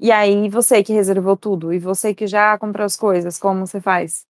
E 0.00 0.12
aí, 0.12 0.48
você 0.48 0.82
que 0.84 0.92
reservou 0.92 1.36
tudo, 1.36 1.72
e 1.72 1.78
você 1.78 2.14
que 2.14 2.26
já 2.26 2.58
comprou 2.58 2.84
as 2.86 2.96
coisas, 2.96 3.38
como 3.38 3.66
você 3.66 3.80
faz? 3.80 4.26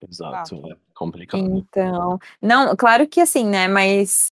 Exato, 0.00 0.56
Exato. 0.56 0.72
é 0.72 0.76
complicado. 0.94 1.44
Então, 1.44 2.18
não, 2.40 2.76
claro 2.76 3.06
que 3.08 3.20
assim, 3.20 3.44
né? 3.46 3.68
Mas 3.68 4.30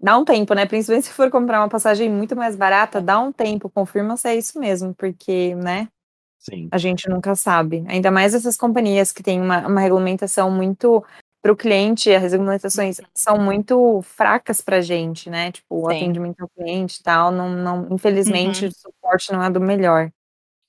dá 0.00 0.18
um 0.18 0.24
tempo, 0.24 0.54
né? 0.54 0.66
Principalmente 0.66 1.06
se 1.06 1.12
for 1.14 1.30
comprar 1.30 1.60
uma 1.60 1.68
passagem 1.68 2.10
muito 2.10 2.36
mais 2.36 2.56
barata, 2.56 3.00
dá 3.00 3.20
um 3.20 3.32
tempo, 3.32 3.70
confirma 3.70 4.16
se 4.16 4.28
é 4.28 4.36
isso 4.36 4.58
mesmo, 4.60 4.94
porque, 4.94 5.54
né? 5.56 5.88
Sim, 6.38 6.68
A 6.70 6.78
gente 6.78 7.08
nunca 7.08 7.34
sabe. 7.34 7.84
Ainda 7.88 8.10
mais 8.10 8.34
essas 8.34 8.56
companhias 8.56 9.12
que 9.12 9.22
têm 9.22 9.40
uma, 9.40 9.66
uma 9.66 9.80
regulamentação 9.80 10.50
muito 10.50 11.04
para 11.42 11.52
o 11.52 11.56
cliente, 11.56 12.10
as 12.12 12.32
regulamentações 12.32 13.00
são 13.14 13.38
muito 13.38 14.02
fracas 14.02 14.60
para 14.60 14.78
a 14.78 14.80
gente, 14.80 15.30
né? 15.30 15.52
Tipo, 15.52 15.76
o 15.76 15.90
Sim. 15.90 15.96
atendimento 15.96 16.40
ao 16.40 16.48
cliente 16.48 17.00
e 17.00 17.02
tal, 17.02 17.30
não, 17.30 17.48
não, 17.50 17.88
infelizmente, 17.94 18.64
Uhum. 18.64 18.70
o 18.70 18.72
suporte 18.74 19.32
não 19.32 19.42
é 19.42 19.50
do 19.50 19.60
melhor. 19.60 20.10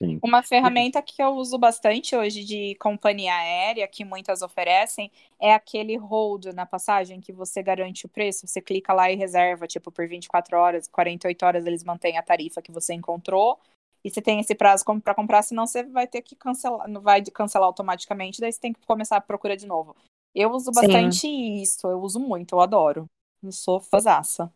sim. 0.02 0.20
Uma 0.22 0.44
ferramenta 0.44 1.02
que 1.02 1.22
eu 1.24 1.30
uso 1.36 1.58
bastante 1.58 2.16
hoje 2.16 2.44
de 2.44 2.76
companhia 2.76 3.34
aérea, 3.34 3.88
que 3.88 4.04
muitas 4.06 4.42
oferecem, 4.42 5.10
é 5.40 5.54
aquele 5.54 5.96
hold 5.98 6.46
na 6.54 6.66
passagem 6.66 7.22
que 7.22 7.32
você 7.32 7.64
garante 7.64 8.06
o 8.06 8.10
preço. 8.10 8.46
Você 8.48 8.62
clica 8.62 8.94
lá 8.94 9.10
e 9.12 9.16
reserva, 9.16 9.66
tipo, 9.68 9.92
por 9.92 10.08
24 10.08 10.58
horas, 10.58 10.88
48 10.88 11.46
horas 11.46 11.66
eles 11.66 11.84
mantêm 11.84 12.18
a 12.18 12.24
tarifa 12.24 12.62
que 12.62 12.72
você 12.72 12.94
encontrou. 12.94 13.60
E 14.04 14.10
você 14.10 14.22
tem 14.22 14.40
esse 14.40 14.56
prazo 14.56 14.84
para 15.04 15.16
comprar, 15.16 15.42
senão 15.44 15.68
você 15.68 15.84
vai 15.84 16.08
ter 16.08 16.22
que 16.22 16.36
cancelar, 16.36 16.88
não 16.88 17.02
vai 17.02 17.22
cancelar 17.24 17.68
automaticamente, 17.68 18.40
daí 18.42 18.52
você 18.52 18.60
tem 18.60 18.74
que 18.74 18.86
começar 18.88 19.18
a 19.18 19.22
procurar 19.22 19.56
de 19.56 19.68
novo. 19.68 19.96
Eu 20.34 20.52
uso 20.52 20.72
Sim. 20.72 20.76
bastante 20.76 21.28
isso, 21.28 21.88
eu 21.88 22.00
uso 22.02 22.20
muito, 22.20 22.56
eu 22.56 22.62
adoro. 22.62 23.08
Eu 23.44 23.52
sou 23.52 23.80
fãzaça. 23.82 24.52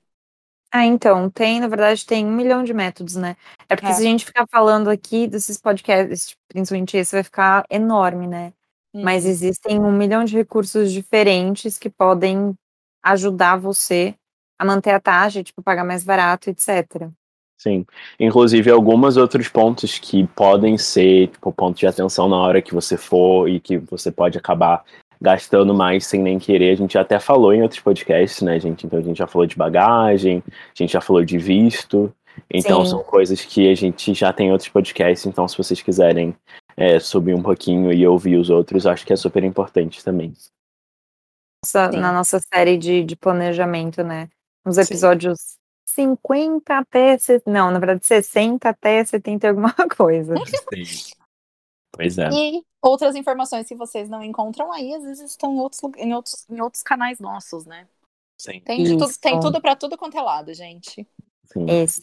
Ah, 0.71 0.85
então, 0.85 1.29
tem, 1.29 1.59
na 1.59 1.67
verdade, 1.67 2.05
tem 2.05 2.25
um 2.25 2.31
milhão 2.35 2.63
de 2.63 2.73
métodos, 2.73 3.15
né? 3.15 3.35
É 3.69 3.75
porque 3.75 3.91
É. 3.91 3.93
se 3.93 4.01
a 4.01 4.03
gente 4.03 4.25
ficar 4.25 4.45
falando 4.49 4.89
aqui 4.89 5.27
desses 5.27 5.57
podcasts, 5.59 6.35
principalmente 6.47 6.97
esse, 6.97 7.15
vai 7.15 7.23
ficar 7.23 7.65
enorme, 7.69 8.27
né? 8.27 8.53
Mas 9.01 9.25
Uhum. 9.25 9.29
existem 9.29 9.79
um 9.79 9.91
milhão 9.91 10.23
de 10.23 10.35
recursos 10.35 10.91
diferentes 10.91 11.77
que 11.77 11.89
podem 11.89 12.55
ajudar 13.03 13.57
você 13.57 14.15
a 14.57 14.65
manter 14.65 14.91
a 14.91 14.99
taxa, 14.99 15.43
tipo, 15.43 15.61
pagar 15.61 15.83
mais 15.83 16.03
barato, 16.03 16.49
etc. 16.49 17.11
Sim. 17.57 17.85
Inclusive, 18.19 18.69
alguns 18.69 19.15
outros 19.15 19.47
pontos 19.47 19.97
que 19.97 20.27
podem 20.27 20.77
ser, 20.77 21.27
tipo, 21.27 21.51
ponto 21.51 21.77
de 21.77 21.87
atenção 21.87 22.27
na 22.27 22.37
hora 22.37 22.61
que 22.61 22.73
você 22.73 22.97
for 22.97 23.47
e 23.47 23.59
que 23.59 23.77
você 23.77 24.11
pode 24.11 24.37
acabar 24.37 24.83
gastando 25.21 25.73
mais 25.73 26.05
sem 26.05 26.21
nem 26.21 26.37
querer. 26.37 26.71
A 26.71 26.75
gente 26.75 26.97
até 26.97 27.19
falou 27.19 27.53
em 27.53 27.61
outros 27.61 27.79
podcasts, 27.79 28.41
né, 28.41 28.59
gente? 28.59 28.85
Então, 28.85 28.99
a 28.99 29.01
gente 29.01 29.17
já 29.17 29.27
falou 29.27 29.47
de 29.47 29.55
bagagem, 29.55 30.43
a 30.47 30.51
gente 30.75 30.91
já 30.91 30.99
falou 30.99 31.23
de 31.23 31.37
visto. 31.37 32.13
Então, 32.49 32.83
Sim. 32.83 32.91
são 32.91 33.03
coisas 33.03 33.45
que 33.45 33.69
a 33.69 33.75
gente 33.75 34.13
já 34.13 34.33
tem 34.33 34.47
em 34.47 34.51
outros 34.51 34.69
podcasts. 34.69 35.25
Então, 35.25 35.47
se 35.47 35.57
vocês 35.57 35.81
quiserem 35.81 36.35
é, 36.75 36.99
subir 36.99 37.33
um 37.33 37.41
pouquinho 37.41 37.93
e 37.93 38.05
ouvir 38.05 38.35
os 38.35 38.49
outros, 38.49 38.85
acho 38.85 39.05
que 39.05 39.13
é 39.13 39.15
super 39.15 39.43
importante 39.43 40.03
também. 40.03 40.33
Nossa- 41.63 41.91
na 41.91 42.11
nossa 42.11 42.41
série 42.53 42.77
de, 42.77 43.03
de 43.03 43.15
planejamento, 43.15 44.03
né? 44.03 44.27
Nos 44.65 44.75
Sim. 44.75 44.83
Episódios 45.83 45.93
50 45.93 46.77
até. 46.77 47.17
Não, 47.45 47.71
na 47.71 47.79
verdade, 47.79 48.05
60 48.05 48.69
até 48.69 49.03
70 49.03 49.45
e 49.45 49.49
alguma 49.49 49.73
coisa. 49.95 50.33
Pois 51.91 52.17
é. 52.17 52.29
E 52.31 52.63
outras 52.81 53.15
informações 53.15 53.67
que 53.67 53.75
vocês 53.75 54.09
não 54.09 54.23
encontram 54.23 54.71
aí, 54.71 54.93
às 54.93 55.03
vezes 55.03 55.31
estão 55.31 55.53
em 55.53 55.59
outros, 55.59 55.81
em 55.97 56.13
outros, 56.13 56.49
em 56.49 56.61
outros 56.61 56.83
canais 56.83 57.19
nossos, 57.19 57.65
né? 57.65 57.87
Sim. 58.37 58.59
Tem, 58.61 58.83
tudo, 58.83 59.07
tem 59.19 59.39
tudo 59.39 59.61
para 59.61 59.75
tudo 59.75 59.97
quanto 59.97 60.17
é 60.17 60.21
lado, 60.21 60.53
gente. 60.53 61.07
sim. 61.45 61.65
Isso. 61.83 62.01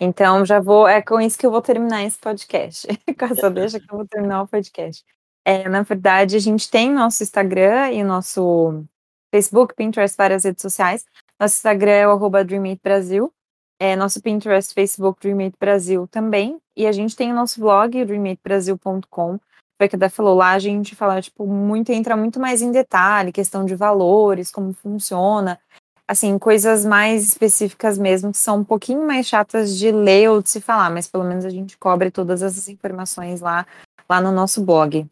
Então, 0.00 0.44
já 0.44 0.60
vou. 0.60 0.86
É 0.86 1.00
com 1.00 1.20
isso 1.20 1.38
que 1.38 1.46
eu 1.46 1.50
vou 1.50 1.62
terminar 1.62 2.04
esse 2.04 2.18
podcast. 2.18 2.86
Com 3.18 3.24
essa 3.24 3.50
deixa 3.50 3.80
que 3.80 3.90
eu 3.90 3.96
vou 3.96 4.06
terminar 4.06 4.42
o 4.42 4.48
podcast. 4.48 5.02
É, 5.42 5.68
na 5.68 5.82
verdade, 5.82 6.36
a 6.36 6.38
gente 6.38 6.68
tem 6.68 6.90
nosso 6.90 7.22
Instagram 7.22 7.92
e 7.92 8.02
o 8.02 8.06
nosso 8.06 8.84
Facebook, 9.30 9.74
Pinterest, 9.74 10.16
várias 10.16 10.44
redes 10.44 10.60
sociais. 10.60 11.04
Nosso 11.40 11.56
Instagram 11.56 11.92
é 11.92 12.08
o 12.08 12.12
arroba 12.12 12.44
Dreamate 12.44 12.80
Brasil. 12.82 13.32
É, 13.78 13.94
nosso 13.94 14.22
Pinterest, 14.22 14.72
Facebook, 14.72 15.20
Dreamate 15.20 15.56
Brasil 15.58 16.06
também. 16.08 16.58
E 16.76 16.86
a 16.86 16.92
gente 16.92 17.14
tem 17.14 17.30
o 17.30 17.34
nosso 17.34 17.60
blog, 17.60 18.04
dreamatebrasil.com. 18.04 19.38
Foi 19.78 19.86
o 19.86 19.90
que 19.90 19.96
a 19.96 19.98
Dé 19.98 20.08
falou 20.08 20.34
lá, 20.34 20.52
a 20.52 20.58
gente 20.58 20.94
fala, 20.94 21.20
tipo, 21.20 21.46
muito, 21.46 21.92
entra 21.92 22.16
muito 22.16 22.40
mais 22.40 22.62
em 22.62 22.72
detalhe, 22.72 23.30
questão 23.30 23.64
de 23.64 23.74
valores, 23.74 24.50
como 24.50 24.72
funciona 24.72 25.60
assim, 26.08 26.38
coisas 26.38 26.84
mais 26.84 27.26
específicas 27.26 27.98
mesmo, 27.98 28.30
que 28.30 28.38
são 28.38 28.58
um 28.58 28.64
pouquinho 28.64 29.04
mais 29.04 29.26
chatas 29.26 29.76
de 29.76 29.90
ler 29.90 30.30
ou 30.30 30.40
de 30.40 30.48
se 30.48 30.60
falar, 30.60 30.90
mas 30.90 31.08
pelo 31.08 31.24
menos 31.24 31.44
a 31.44 31.50
gente 31.50 31.76
cobre 31.76 32.10
todas 32.10 32.42
essas 32.42 32.68
informações 32.68 33.40
lá, 33.40 33.66
lá 34.08 34.20
no 34.20 34.30
nosso 34.30 34.64
blog. 34.64 35.06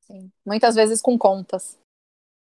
Sim. 0.00 0.30
Muitas 0.46 0.74
vezes 0.74 1.02
com 1.02 1.18
contas. 1.18 1.78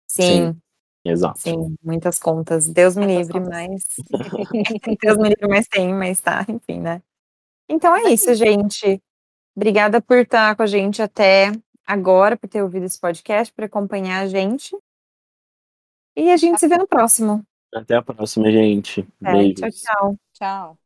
Sim, 0.05 0.55
Exato. 1.05 1.39
sim, 1.39 1.75
muitas 1.83 2.17
contas. 2.17 2.67
Deus 2.67 2.95
me 2.95 3.05
livre, 3.05 3.39
mas. 3.41 3.85
Deus 5.01 5.17
me 5.17 5.29
livre, 5.29 5.47
mas 5.47 5.67
tem, 5.67 5.93
mas 5.93 6.21
tá, 6.21 6.45
enfim, 6.47 6.79
né? 6.79 7.01
Então 7.69 7.95
é 7.95 8.11
isso, 8.11 8.33
gente. 8.33 9.01
Obrigada 9.55 10.01
por 10.01 10.17
estar 10.17 10.55
com 10.55 10.63
a 10.63 10.67
gente 10.67 11.01
até 11.01 11.51
agora, 11.85 12.37
por 12.37 12.49
ter 12.49 12.63
ouvido 12.63 12.85
esse 12.85 12.99
podcast, 12.99 13.53
por 13.53 13.65
acompanhar 13.65 14.21
a 14.21 14.27
gente. 14.27 14.75
E 16.15 16.31
a 16.31 16.37
gente 16.37 16.59
se 16.59 16.67
vê 16.67 16.77
no 16.77 16.87
próximo. 16.87 17.43
Até 17.73 17.95
a 17.95 18.01
próxima, 18.01 18.51
gente. 18.51 19.07
É, 19.23 19.53
tchau, 19.53 19.69
tchau. 19.71 20.17
Tchau. 20.33 20.82